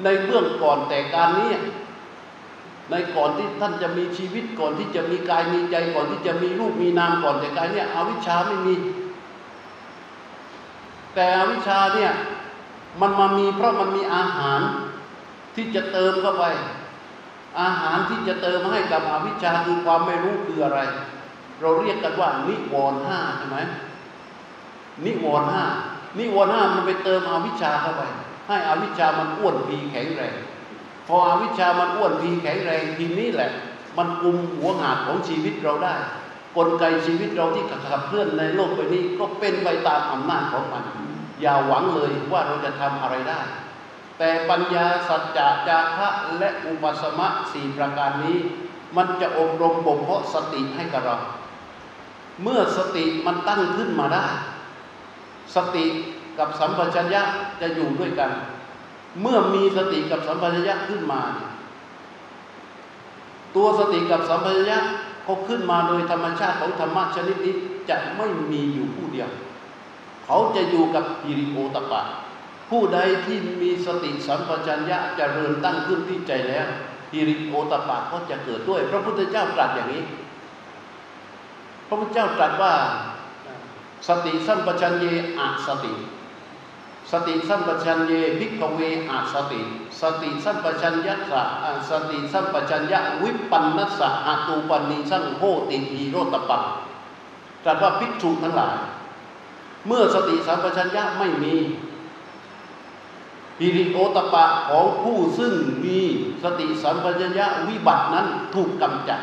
[0.03, 1.51] ในเบื้องก่อนแต่การนี้
[2.89, 8.75] ในก่อนที่ท่านจะมีชีวิตก่อนที่จะมีกายมีใจก่อนที่จะมีรูปมีนามก่อนแต่กายเนี่ยอวิชชาไม่มี
[11.15, 12.11] แต่อวิชชาเนี่ย
[13.01, 14.59] มันมามีเพราะมันมีอาหาร
[15.55, 16.45] ที่จะเติมเข้าไป
[17.61, 20.79] อาหารที่จะเติมให้กับอวิชชาคือความไม่รู้คืออะไร
[21.61, 23.57] เราเรียกกันว่านิวรณ์ห้าใช่ไหม
[25.05, 25.65] นิวรณ์ห้า
[26.17, 28.01] นิวรณ์ห้ามันไปเติมอวิชชาเข้าไป
[28.47, 30.35] ให้อวิชชามันอ้วนพีแข็งแรง
[31.07, 33.51] พออวิชชามันอ้วนพีแข็งแรงทีนี้แหละ
[33.97, 35.95] มันกุมหัวหาดของชีวิตเราได้
[36.57, 40.83] กลไกชีวิตเราที่ขับเคลื่อนในโลกใบนี้ก็เป็นไปตามอำนาจของมัน
[41.41, 43.41] อย่าหวังเลยว่าเราจะทำอะไรได้
[44.17, 48.37] แต่ปัญญาสัจจะจาระและอุปสมะสี่ประการนี้
[48.97, 51.17] มันจะอบรมบ่มเพาะสติให้กับเรา
[52.41, 54.27] เมื่อสติมันตั้งขึ้นมาได้
[55.55, 55.85] สติ
[56.39, 57.21] กับสัมปชัญญะ
[57.61, 58.31] จะอยู่ด้วยกัน
[59.21, 61.21] เมื่อมีสติกับสัมปชัญญะขึ้นมา
[63.55, 64.79] ตัวสติกับสัมปชัญญะ
[65.23, 67.55] เขาขึ้นมาโดยธรรมชาติของธรรมะชนิดนี้
[67.89, 69.29] จะไม่มีอยู่ผู้เดียว
[70.25, 72.01] เขาจะอยู่กับฮิริโอตปะ
[72.69, 76.67] ผู้ใดที่มีสติสัมปชัญญะจะเริญตั้งขึ้นที่ใจแล้ว
[77.13, 80.03] ฮิริโอตปะก็จะเกิดด้วย พระพุทธเจ้าตรัสอย่างนี้
[81.87, 82.73] พระพุทธเจ้าตรัสว่า
[84.07, 85.93] สติสัมปชัญญะอสติ
[87.11, 88.79] สติสัมปชัญเยพิกเว
[89.09, 89.61] อาสติ
[90.01, 91.43] สติสัมปชัญญะสะ
[91.89, 96.63] สติสัมปชัญญะวิปันนัสสะอาตูปันนิสังโหติหีโรตปัง
[97.63, 98.75] ตรัสว่าภิกษุทั้งหลาย
[99.87, 101.55] เมื่อสติสัมปชัญญะไม่มี
[103.59, 105.53] ฮิริโอตปะของผู้ซึ่ง
[105.85, 105.99] มี
[106.43, 109.21] สติสัมปชัญญะวิบัตินั้นถูกกำจัด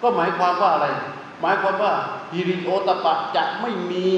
[0.00, 0.86] ก็หมายความว่าอะไร
[1.40, 1.92] หมายความว่า
[2.32, 4.08] ฮิริโอตปะจะไม่มี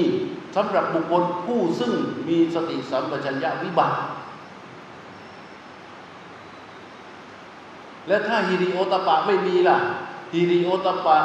[0.55, 1.93] สำหรับบุคคลผู้ซึ่ง
[2.27, 3.97] มีสติสัมปชัญญะวิบัติ
[8.07, 9.77] และถ้าฮิริโอตปะไม่มีล่ะ
[10.33, 11.17] ฮิริโอตปะ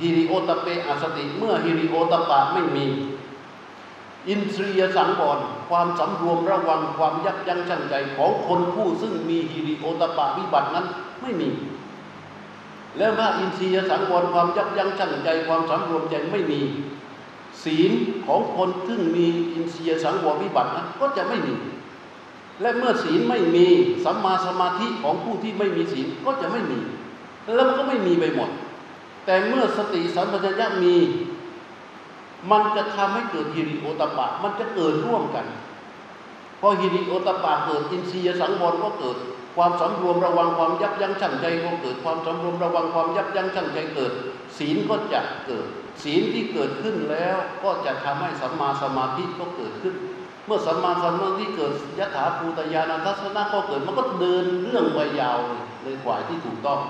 [0.00, 2.86] ฮิริโอตเปอสติ เมื่อฮิริโอตปะไม่มี
[4.28, 5.38] อินทรียสังวร
[5.70, 10.86] ความสำรวมระวังความยับยั้งชั่งใจของคนผู้ซึ่งมีฮิริโอตปะวิบัตินั้น
[11.22, 11.48] ไม่มี
[12.98, 16.60] แล้วถ้าอินทรียสังวรความยับยั้งชั่งใจความสำรวมใจไม่มี
[17.64, 17.92] ศีล
[18.26, 21.54] ของคนซึ่งมีอินทรียสังวรวิบัตินะก็จะไม่มี
[22.60, 23.66] และเมื่อศีลไม่มี
[24.04, 26.78] สัมมาสมาธิของผู้ที่ไม่มีศีลก็จะไม่มี
[27.54, 28.50] แล้วมันก็ไม่มีไปหมด
[29.26, 30.96] แต่เมื่อสติสัมปชัญญะมี
[32.50, 35.46] มันจะทำให้เกิดฮิริโอตปะ มันจะเกิดร่วมกัน
[36.60, 39.16] พอฮิริโอตปะเกิดอินทรียสังวรก็เกิด
[39.56, 44.12] ความสำรวมระวังความยับยั้งชั่งใจก็เกิด ความสำรวมระวังความยับยั้งชั่งใจเกิด
[44.58, 45.66] ศีลก็จะเกิด
[46.02, 49.94] ศีลที่เกิดขึ้นแล้วก็จะทำให้สัมมาสมาธิก็เกิดขึ้น
[50.46, 55.38] เมื่อสัมมาสมาธิเกิดยถาภูตยานัทัศนะก็เกิดมันก็เดินเรื่องไปยาว
[55.82, 56.80] เลยกว่าที่ถูกต้อง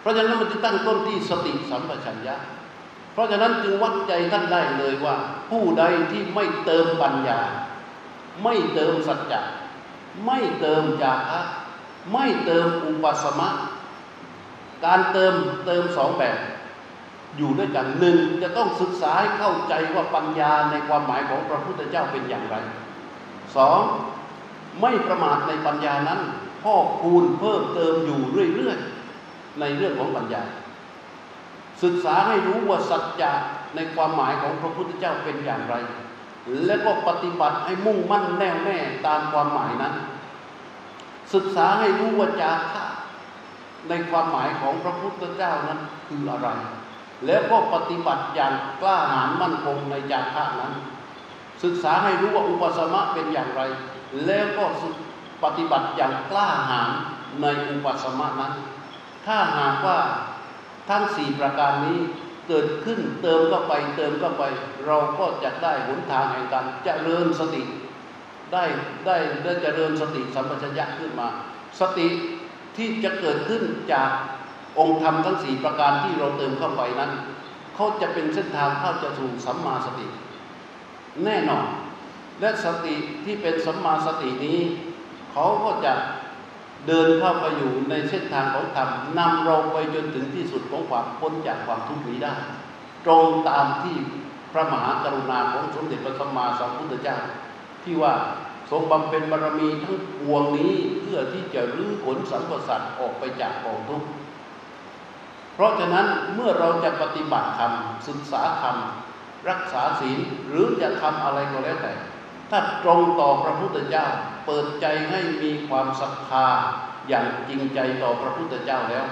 [0.00, 2.36] เพราะฉะนั้นมันจะตั้งต้นที่สติสัมปชัญญะ
[3.12, 5.16] เพราะฉะนั้นจึงวัดใจท่านได้เลยว่า
[5.50, 7.40] ผู้ใดที่ไม่เติมปัญญา
[8.44, 9.40] ไม่เติมสัจจะ
[10.24, 11.40] ไม่เติมญาคะ
[12.12, 13.48] ไม่เติมอุปสมะ
[14.84, 15.34] การเติม
[15.66, 16.38] เติมสองแบบ
[17.36, 22.56] อยู่ด้วยกันหนึ่งจะต้องศึกษาให้เข้าใจว่าปัญญาในความหมายของพระพุทธเจ้าเป็นอย่างไร
[23.56, 23.80] สอง
[24.80, 26.20] ไม่ประมาทในปัญญานั้น
[26.62, 28.20] พ่อคูณเพิ่มเติมอยู่
[28.54, 30.42] เรื่อยๆในเรื่องของปัญญา
[31.82, 33.32] ศึกษาให้รู้ว่าสัจจะ
[33.76, 35.74] ในความหมายของพระพุทธเจ้าเป็นอย่างไร
[36.64, 39.94] และก็ปฏิบัติให้มุ่งมั่นแน่วแน่ตามความหมายนั้น
[41.34, 42.84] ศึกษาให้รู้ว่าจาระ
[43.88, 46.48] ในความหมายของพระพุทธเจ้านั้นคืออะไร
[47.26, 50.72] แล้วก็ปฏิบัติอย่างกล้าหาญมั่นคงในจาระนั้น
[51.64, 53.62] ศึกษาให้รู้ว่าอุปสมะเป็นอย่างไร
[54.26, 54.64] แล้วก็
[55.44, 56.90] ปฏิบัติอย่างกล้าหาญ
[57.42, 58.54] ในอุปสมะนั้น
[59.26, 59.98] ถ้าหากว่า
[60.88, 61.98] ทั้งสี่ประการนี้
[62.48, 64.42] เกิดขึ้นเติมเข้าไปเติมเข้าไป
[64.86, 67.62] เราก็จะได้หนทางแห่งการเจริญสติ
[68.52, 68.64] ได้
[69.06, 71.28] ได้ได้เจริญสติสัมปชัญญะขึ้นมา
[71.80, 72.08] สติ
[72.76, 74.10] ที่จะเกิดขึ้นจาก
[74.78, 77.12] องค์ธรรมทั้งสี่ประการที่เราเติมเข้าไปนั้น
[77.74, 80.06] เขาจะเป็นเส้นทางเข้าจะสู่สัมมาสติ
[81.24, 81.66] แน่นอน
[82.40, 82.94] และสติ
[83.24, 84.58] ที่เป็นสัมมาสตินี้
[85.32, 85.92] เขาก็จะ
[86.86, 92.34] เดินเข้าไปอยู่ในเส้นทางของธรรมนำเราไปจนถึงที่สุดของความพ้นจากความทุกข์นี้ได้
[93.06, 93.96] ตรงตามที่
[94.52, 97.18] พระมหากรุณาของสมเด็จพระสัมมาสัมพุทธเจ้า
[97.84, 98.12] ที่ว่า
[98.70, 104.08] ทรงบำเพ็ญบารมีทั้งปวงนี้เพื่อที่จะรื้อขนสัมปสัตว์ออกไปจากกองทุกข์
[105.54, 107.72] เพราะฉะนั้นเมื่อเราจะปฏิบัติธรรม
[108.08, 108.76] ศึกษาธรรม
[109.48, 110.18] รักษาศีล
[110.48, 111.92] หรือจะทำอะไรก็แล้วแต่
[112.50, 114.06] ถ้าตรงต่อพระพุทธเจ้า
[114.46, 116.46] เปิดใจให้มีความศรัทธา
[117.08, 119.06] อย่างจริงใจต่อพระพุทธเจ้าแล้ว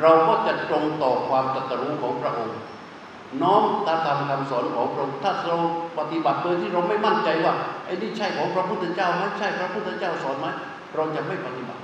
[0.00, 2.58] เราก็จะตรงต่อความตรัสรู้ของพระองค์
[3.42, 5.56] น้อมตาธรรมคำสอนของพระองค์ถ้าเรา
[5.98, 7.54] ปฏิบัติโดยที่เราไม่มั่นใจว่า
[7.84, 10.46] ไอ้นี่ใช่ของพระพุทธเจ้าไหมใช่พระพุทธเจ้าสอนไหม
[10.94, 11.82] เราจะไม่ปฏิบัติ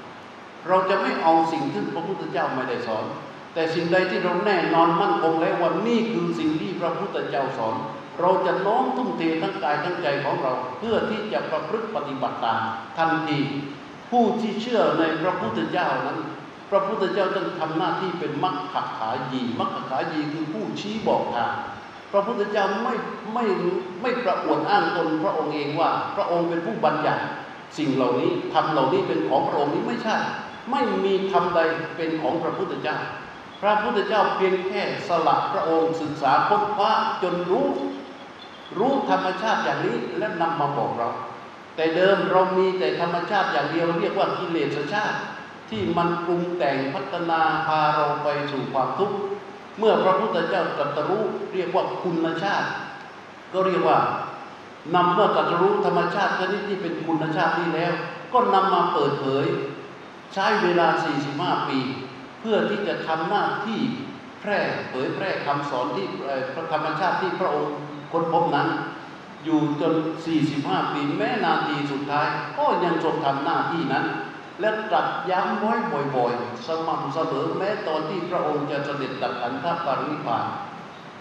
[0.69, 3.05] เราจะไม่เอาสิ่งที่พระพุทธเจ้าไม่ได้สอน
[3.55, 7.75] แต่สิ่งใดที่เราแน่นอนมั่นคงแล้วว่านี่คือสิ่งที่พระพุทธเจ้าสอน
[8.21, 12.61] เราจะน้อมทุ่มเททั้งกายทั้งใจของเรา เพื่อที่จะประพฤติปฏิบัติตาม
[12.97, 13.39] ทันที
[14.11, 16.19] ผู้ที่เชื่อในพระพุทธเจ้านั้น
[16.71, 21.53] พระพุทธเจ้าต้องทำหน้าที่เป็นมัคคขายีมัคคขายีคือผู้ชี้บอกทาง
[22.13, 22.95] พระพุทธเจ้าไม่
[23.35, 23.45] ไม่
[24.03, 27.23] ไม่ประอวดอ้างตนพระองค์เองว่า พระองค์เป็นผู้บัญญัติ
[27.79, 30.17] สิ่งเหล่านี้ทำเหล่านี้เป็นของพระองค์นี้ไม่ใช่
[30.71, 31.61] ไม่มีทำใด
[31.97, 32.97] เป็นของพระพุทธเจ้า
[33.63, 36.93] พระพุทธเจ้าเพียงแค่สละพระองค์ศึกษาค้นคว้า
[37.23, 37.67] จนรู้
[38.79, 41.09] รู้ธรรมชาติอย่างนี้และนำมาบอกเรา
[41.77, 45.19] แต่เดิมเรามีแต่ธรรมชาติอย่างเดียวเรียกว่ากิเลสชาติ
[45.71, 49.17] ที่มันปรุงแต่งพัฒนาพาเราไปสู่ความทุกข์
[49.79, 51.25] เมื่อพระพุทธเจ้าตรัสรู้
[51.55, 52.69] เรียกว่าคุณชาติ
[53.53, 53.99] ก็เรียกว่า
[54.95, 57.93] นำเมื่อตรัสรู้ธรรมชาติชนิดที่เป็นคุณชาตินี้แล้ว
[58.33, 59.47] ก็นำมาเปิดเผย
[60.35, 60.89] ใช้เวลา
[61.29, 61.79] 45 ปี
[62.41, 63.81] เพื่อที่จะทำหน้าที่
[64.41, 64.59] แพร่
[64.91, 66.07] เผยแพร่คำสอนที่
[66.55, 67.75] พระธรรมชาติที่พระองค์
[68.13, 68.69] ค้นพบนั้น
[69.45, 69.95] อยู่จน
[70.43, 72.29] 45 ปีแม้นาทีสุดท้าย
[72.59, 74.05] ก็ยังทรงทำหน้าที่นั้น
[74.61, 75.75] และตรัสย้ำไว้
[76.17, 80.45] บ่อยๆ สม่ำเสมอแม้ตอนที่พระองค์จะเสด็จดับขันธปรินิพาน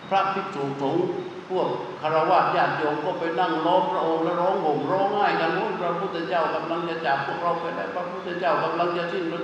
[0.10, 1.06] พระภิกษุสงฆ์
[1.50, 1.68] พวก
[2.02, 9.44] คารวะญาติโยมก็ไปนั่งล้อมพระองค์แล้วร้องห่มร้องไห้กันว่าพระพุทธเจ้ากำลังจะจากพวกเราไปแล้วพระพุทธเจ้ากำลังจะสิ้นรถ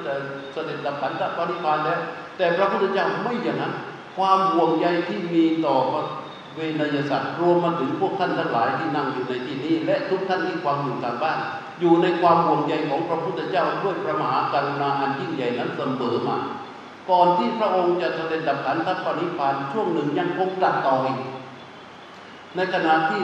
[0.53, 1.99] เสด็จดับขันธปริพานแล้ว
[2.37, 3.73] แต่พระพุทธเจ้าไม่อย่างนั้น
[4.17, 5.77] ความห่วงใยที่มีต่อ
[6.55, 11.39] เวนยสัตว์รวมมาถึงพวกท่านทั้งหลายที่นั่งอยู่ในที่นี้ และทุกท่านที่ฟังอยู่ทางบ้าน
[11.79, 16.37] อยู่ในความห่วงใยของพระพุทธเจ้าด้วยพระมหากรุณาอันยิ่งใหญ่นั้นเสมอมา
[17.09, 21.19] ก่อนที่พระองค์จะเสด็จดับขันธปริพานช่วงหนึ่งยังคงตัดต่ออีก
[22.55, 23.21] ในขณะที่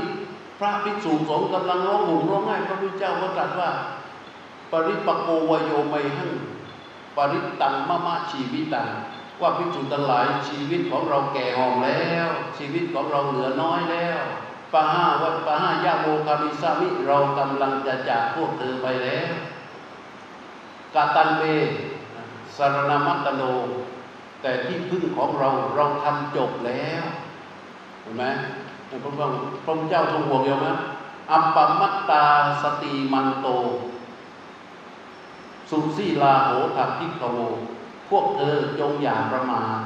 [0.59, 3.69] พระภิกษุสงฆ์กำลังร้องห่มร้องไห้พระพุทธเจ้าก็ตรัสว่า
[4.71, 6.33] ปริปโกวโยไมหัง
[7.17, 8.87] ปริตังมะมะชีวิตัง
[9.41, 12.27] ว่าภิกษุทั้งหลายชีวิตของเราแก่หอมแล้ว
[12.57, 14.21] ชีวิตของเราเหลือน้อยแล้ว
[14.73, 19.33] ปะห้าวัดปะห้ายาโมคามิสามิเรากำลังจะจากพวกเธอไปแล้ว
[20.95, 21.43] กะตัง เม
[22.57, 23.41] สะระณะมัตตะโน
[24.41, 27.03] แต่ที่พึ่งของเราเราทำจบแล้ว
[28.01, 28.23] เห็นไหม
[28.89, 29.13] พระพุทธ
[29.65, 30.67] พระเจ้าทรงห่วงเยอะไหม
[31.31, 32.23] อัปปมัตตา
[32.63, 33.47] สติมันโต
[35.69, 37.37] สุสีลาโหถะ ภิกขะโว
[38.09, 39.79] พวกเธอจงอย่าประมาท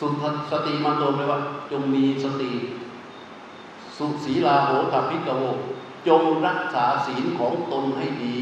[0.00, 0.06] สุ
[0.50, 1.40] สติมันโตแปลว่า
[1.70, 2.50] จงมีสติ
[3.96, 5.44] สุสีลาโหถะ ภิกขะโว
[6.08, 8.38] จงรักษาศีลของตนให้ดี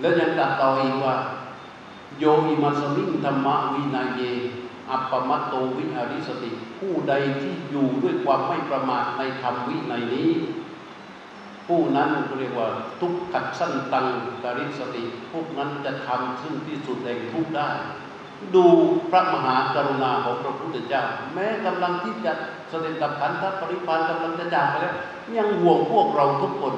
[0.00, 1.16] แล้วยังตัดต่ออีกว่า
[2.18, 4.22] โยมิมัสมิงธรรมวินัยเย
[4.90, 7.12] อัปปมัตโตวิหาริสติ ผู้ใด
[7.42, 10.30] ที่อยู่ด้วยความไม่ประมาทในธรรมวิในนี้
[11.66, 12.68] ผู้นั้นเรียกว่า
[13.00, 14.06] ทุกขัดสั้นตัง
[14.42, 15.02] กริสติ
[15.32, 17.68] พวกนั้นจะทำซึ่งที่สุดแห่งทุกได้
[18.54, 18.64] ดู
[19.10, 21.04] พระมหากรุณาของพระพุทธเจ้า
[21.34, 22.32] แม้กำลังที่จะ
[22.68, 24.94] เสด็จดับขันธปริพานกำลังจะจากไปแล้ว
[25.38, 26.74] ยังห่วงพวกเราทุกคน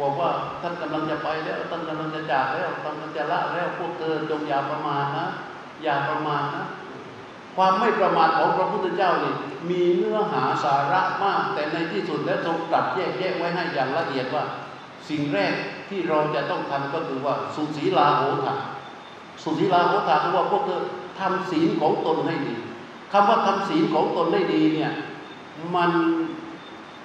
[0.00, 0.30] บอกว่า
[0.62, 5.26] ท่านกำลังจะไปแล้วท่านกำลังจะจากแล้วท่านกำลังจะละแล้วพวกเธอจงอย่าประมาทนะ
[5.82, 6.64] อย่าประมาทนะ
[7.56, 9.34] ความไม่ประมาทของพระพุทธเจ้านี่
[9.70, 14.44] มีเนื้อหาสาระมาก แต่ในที่สุดแล้วทรงตัดแยกแยะไว้ให้อย่างละเอียดว่า
[15.08, 15.54] สิ่งแรก
[15.88, 18.54] ที่เราจะต้องทำก็คือว่าสุสีลาโหถะ
[19.42, 20.82] สุสีลาโหถะคือว่าพวกเธอ
[21.20, 22.54] ทำศีลของตนให้ดี
[23.12, 24.92] คำว่าทำศีลของตนได้ดีเนี่ย
[25.74, 25.90] มัน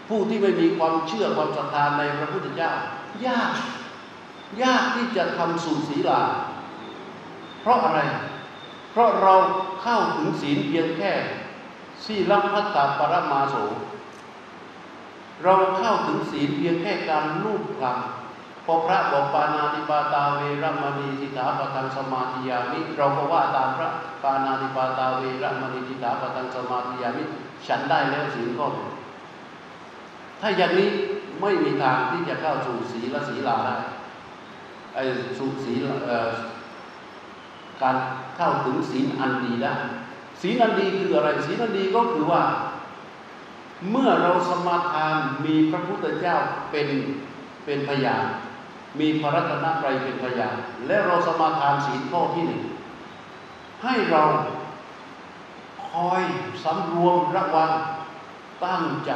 [0.07, 2.71] ผู้ที่ไม่มีความเชื่อความศรัทธาในพระพุทธเจ้า
[3.25, 3.51] ยาก
[4.63, 6.21] ยากที่จะทำสุสีลา
[7.61, 7.99] เพราะอะไร
[8.91, 9.33] เพราะเรา
[9.81, 11.13] เข้าถึงศีลเพียงแค่
[12.05, 13.55] สี่ลัมพัตตาปรมาโส
[15.43, 23.89] เราเข้าถึงศีลเพียงแค่การลูบคลำพอพระบอกปานาติปาตาเวรมณีสิกขาปทังสมาธิยามิ เราก็ว่าตามพระ
[24.23, 27.23] ปานาติปาตาเวรมณีสิกขาปทังสมาธิยามิ
[27.67, 28.89] ฉันได้แล้วศีลข้อหนึ่ง
[30.41, 30.89] ถ้าอย่างนี้
[31.41, 33.75] ไม่มีทางที่จะเข้าสู่ศีลศีลาได้
[34.93, 35.03] ไอ้
[35.37, 35.81] สู่ศีล
[37.81, 37.95] การ
[38.35, 39.73] เข้าถึงศีลอันดีได้
[40.41, 42.43] ศีลอันดีคืออะไรศีลอันดีก็คือว่า
[43.89, 45.15] เมื่อเราสมาทาน
[45.45, 46.37] มีพระพุทธเจ้า
[46.71, 46.87] เป็น
[47.65, 48.23] เป็นพยาน
[48.99, 50.55] มีพระรัตนตรัยเป็นพยาน
[50.87, 52.63] และเราสมาทานศีลข้อที่หนึ่ง
[53.83, 54.23] ให้เรา
[55.89, 56.21] คอย
[56.63, 57.71] สำรวมระวัง
[58.65, 59.11] ตั้งใจ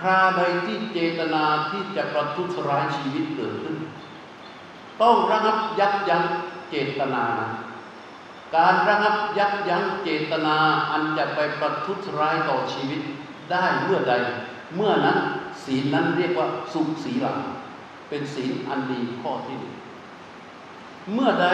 [0.00, 3.76] คราใดที่เจตนาที่จะประทุษร้ายชีวิตเกิดขึ้น
[5.02, 6.24] ต้องระงับยับยั้ง
[6.70, 7.24] เจตนา
[8.56, 10.56] การระงับยับยั้งเจตนา
[10.90, 13.00] อันจะไปประทุษร้ายต่อชีวิต
[13.50, 14.14] ได้เมื่อใด
[14.76, 15.18] เมื่อนั้น
[15.64, 17.26] ศีลนั้นเรียกว่าสุขศีล
[18.08, 19.74] เป็นศีลอันดีข้อที่หนึ่ง
[21.12, 21.48] เมื่อใด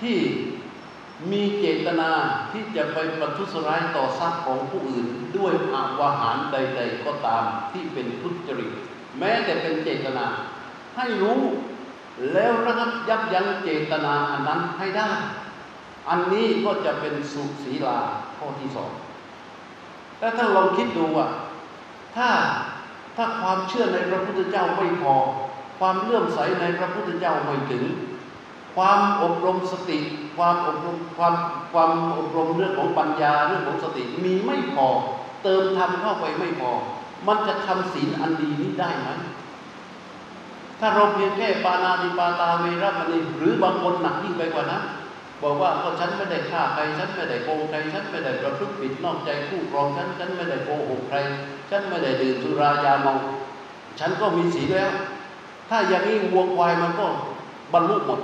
[0.00, 0.16] ที่
[1.30, 2.10] มีเจตนา
[2.52, 5.06] ที่จะไปประทุษร้ายต่อทรัพย์ของผู้อื่น
[5.36, 8.70] ด้วยอาวาหารใด ๆ ก็ตามที่เป็นทุจริต
[9.18, 10.26] แม้แต่เป็นเจตนา
[10.96, 11.40] ให้รู้
[12.32, 15.08] แล้วระงับยับยั้งเจตนาอันนั้นให้ได้
[16.08, 17.98] อันนี้ก็จะเป็นสุศีลา
[18.38, 18.90] ข้อที่สอง
[20.20, 21.28] แล้วถ้าลองคิดดูว่า
[22.16, 22.28] ถ้า
[23.16, 25.14] ถ้าความเชื่อในพระพุทธเจ้าไม่พอ
[25.78, 27.84] ความเลื่อมใสในพระพุทธเจ้าไม่ถึง
[28.76, 29.98] ความอบรมสติ
[30.36, 31.34] ความอบรมความ
[31.72, 34.88] ความอบรมเรื่องของปัญญาเรื่องของสติมีไม่พอ
[35.42, 36.70] เติมทำเข้าไปไม่พอ
[37.28, 39.08] มันจะทำศีลอันดีนี้ได้ไหม
[40.80, 44.82] ถ้าเราเพียงแค่ปานาติปาตาเวรมณีหรือบางคนหนักยิ่งไปกว่านั้น
[45.42, 51.16] บอกว่าก็ฉันไม่ได้ฆ่าใครฉันไม่ได้โกงใครฉันไม่ได้ประพฤติผิดนอกใจคู่ครองฉันฉันไม่ได้โกหกใคร
[51.70, 53.14] ฉันไม่ได้ดื่มสุรายาเมา
[54.00, 54.90] ฉันก็มีศีแล้ว
[55.68, 57.06] ถ้าอย่างนี้วัวควายมันก็
[57.72, 58.20] บรรลุหมด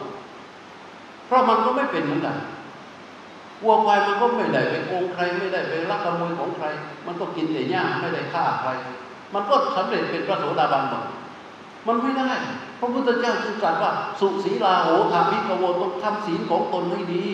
[1.26, 2.36] เพราะมันก็ไม่เป็นเหมือนกัน
[3.64, 6.66] วัวควายมันก็ไม่ได้ไปโกงใคร ไม่ได้ไปลักขโมยของใคร
[7.06, 8.70] มันก็กินแต่หญ้าไม่ได้ฆ่าใคร
[9.34, 11.04] มันก็สำเร็จเป็นพระโสดาบันหมด
[11.86, 12.30] มันไม่ได้
[12.84, 17.24] ระพุทธเจ้าจึงตรัสว่า สุศีลาโหธามิกโวต้องทำศีลของตนให้ดี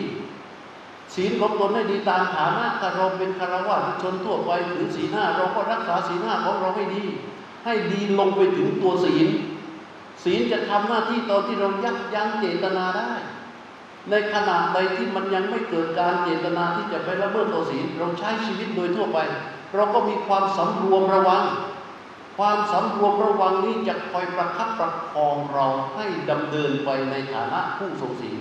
[1.14, 7.04] ศีลของตนให้ดีตามฐานะถ้าเราเป็นคารวะชนทั่วไปถือศีลห้าเราก็รักษาศีลห้าของเราให้ดี
[7.64, 9.28] ให้ดีลงไปถึงตัวศีล
[10.24, 13.12] ศีลจะทำหน้าที่ตอนที่เรายับยั้งเจตนาได้
[14.10, 19.18] ในขณะใดที่มันยังไม่เกิดการเจตนาที่จะไปละเมิดตัวศีลเราใช้ชีวิตโดยทั่วไป
[19.74, 21.42] เราก็มีความสำรวมระวัง
[22.36, 28.38] ความสำรวมระวังนี้จะคอยประคับประคองเราให้ดำเนินไปในฐานะผู้ทรงศีล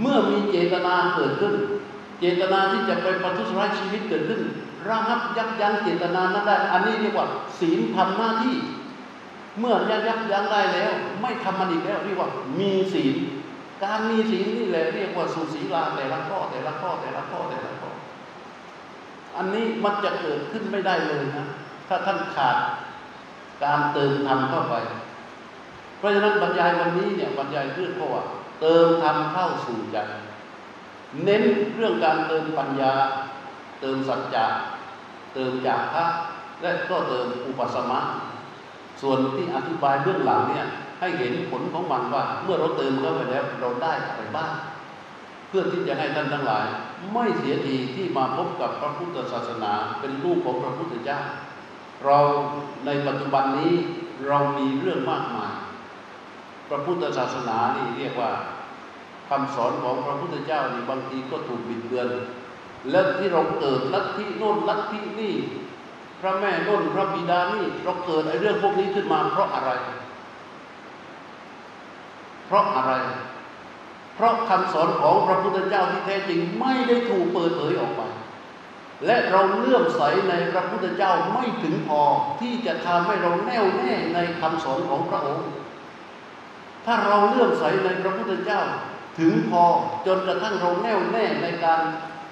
[0.00, 1.54] เมื่อมีเจตนาเกิดขึ้น
[2.20, 4.40] เจตนาที่จะไปประทุษร้ายชีวิตเกิดขึ้น
[4.88, 7.26] ระงับยับยั้งเจตนานั้นได้ อันนี้เรียกว่า
[7.60, 8.56] ศีลทำหน้าที่
[9.58, 13.16] เมื่อยับยับยั้งได้แล้ว ไม่ทำมันอีกแล้วเรียกว่า มีศีล
[13.84, 17.90] การมีศีลนี่แหละเรียกว่าสุศีลาแต่ละข้อแต่ละข้อแต่ละข้อแต่ละข้อ
[19.36, 21.46] อันนี้มันจะเกิดขึ้นไม่ได้เลยนะ
[21.88, 22.56] ถ้าท่านขาด
[23.64, 24.74] การเติมธรรมเข้าไป
[25.98, 28.22] เพราะฉะนั้นบรรยายวันนี้เนี่ยบรรยายเรื่องเพราะว่า
[28.60, 29.98] เติมธรรมเข้าสู่ใจ
[31.24, 31.42] เน้น
[31.74, 32.92] เรื่องการเติมปัญญา
[33.80, 34.46] เติมสัจจะ
[35.34, 36.06] เติมจากพระ
[36.62, 38.00] และก็เติมอุปสมะ
[39.00, 40.66] ส่วนที่อธิบายเบื้องหลังเนี่ย
[41.00, 44.50] ให้เห็นผลของมันว่า เมื่อเราเติมเข้าไปแล้วเราได้อะไรบ้าง
[45.48, 46.64] เพื่อที่จะให้ท่านทั้งหลาย
[47.12, 51.18] ไม่เสียทีที่มาพบกับพระพุทธศาสนาเป็นลูกของพระพุทธเจ้า
[52.04, 52.18] เรา
[52.86, 53.74] ในปัจจุบันนี้
[54.28, 55.52] เรามีเรื่องมากมาย
[56.68, 58.32] พระพุทธศาสนานี่เรียกว่า
[59.28, 62.08] คำสอนของพระพุทธเจ้านี่บางทีก็ถูกบิดเบือน
[62.90, 65.34] และที่เราเกิดลัทธิโน่นลัทธินี่
[66.20, 69.70] พระแม่โน่นพระบิดานี่เราเกิดไอ้เรื่องพวกนี้ขึ้นมาเพราะอะไร
[72.46, 72.92] เพราะอะไร
[74.14, 78.02] เพราะคำสอนของพระพุทธเจ้าที่แท้จริงไม่ได้ถูกเปิดเผยออกไป
[79.06, 82.02] และเราเลื่อมใสในพระพุทธเจ้าไม่ถึงพอ
[82.40, 85.48] ที่จะทำให้เราแน่วแน่ในคำสอนของพระองค์
[86.86, 88.60] ถ้าเราเลื่อมใสในพระพุทธเจ้า
[89.18, 89.64] ถึงพอ
[90.06, 91.80] จนกระทั่งเราแน่วแน่ในการ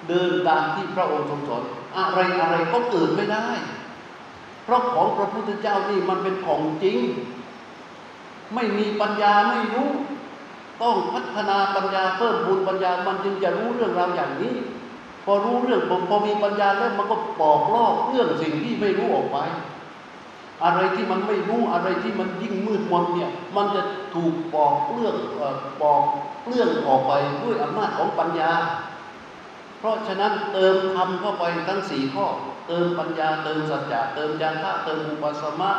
[0.07, 1.63] เดินตามที่พระองค์ทรงสอน
[1.97, 3.47] อะไรอะไรก็เกิดไม่ได้
[4.63, 6.99] เพราะของพระพุทธเจ้านี่มันเป็นของจริง
[8.55, 9.89] ไม่มีปัญญาไม่รู้
[10.81, 14.53] ต้องพัฒนาปัญญาเพิ่มพูนปัญญามันจึงจะรู้เรื่องราวอย่างนี้
[15.25, 19.37] พอรู้เรื่องพอมีปัญญาแล้วมันก็ปอกลอกเรื่องสิ่งที่ไม่รู้ออกไป
[20.63, 23.81] อะไรที่มันไม่รู้อะไรที่มันยิ่งมืดมนเนี่ย มันจะ
[24.15, 25.15] ถูกปอกเรื่อง
[25.81, 26.03] ปอก
[26.47, 27.13] เรื่องออกไป
[27.43, 28.51] ด้วยอำนาจของปัญญา
[29.79, 32.25] เพราะฉะนั้นเติมคำเข้าไปทั้งสี่ข้อ
[32.67, 35.71] เติมปัญญาเติมสัจจะเติมญาณะเติมอุปสมะ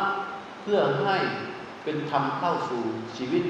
[0.61, 1.17] เพื่อให้
[1.83, 2.83] เป็นธรรมเข้าสู่
[3.17, 3.43] ชีวิต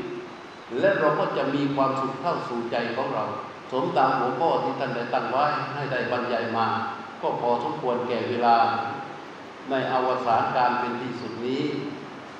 [0.80, 3.26] และเราก็จะมีความสุขเข้าสู่ใจของเรา
[3.72, 6.68] สมตามหัวข้อที่ท่านได้ตั้งไว้ให้ได้บรรยายมา
[7.22, 8.58] ก็พอสมควรแก่เวลา
[9.70, 11.64] ในอวสานการเป็นที่สุดนี้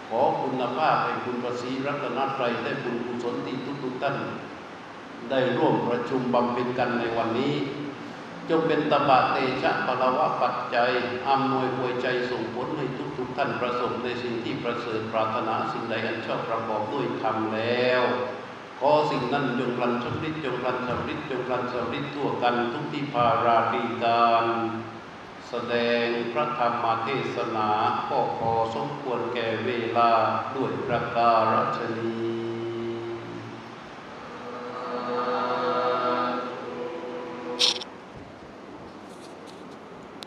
[0.10, 4.18] ขอคุณภาพแห่งคุณประสีรัตนตรัยและบุญกุศลที่ทุกๆท่าน
[5.30, 7.54] ได้ร่วมประชุมบำเพ็ญกันในวันนี้
[8.50, 10.92] จงเป็นตบะเตชะปะละวะปัจจัย
[11.28, 12.86] อำนวยอวยใจส่งผลให้
[13.18, 18.04] ทุกๆท่านประสบในสิ่งที่ประเสริฐปรารถนาสิ่งใดอันชอบประกอบด้วยธรรมแล้ว
[18.86, 24.46] ขอสิ่งนั้นจงรันชำลิดจงรันสำริดจงรันสำริดทั่วกันทุกที่พาราดีการ
[25.50, 25.74] แสด
[26.04, 27.70] งพระธรรมเทศนา
[28.10, 30.12] ก็พอสมควรแก่เวลา
[30.56, 32.14] ด้วยประการชนี้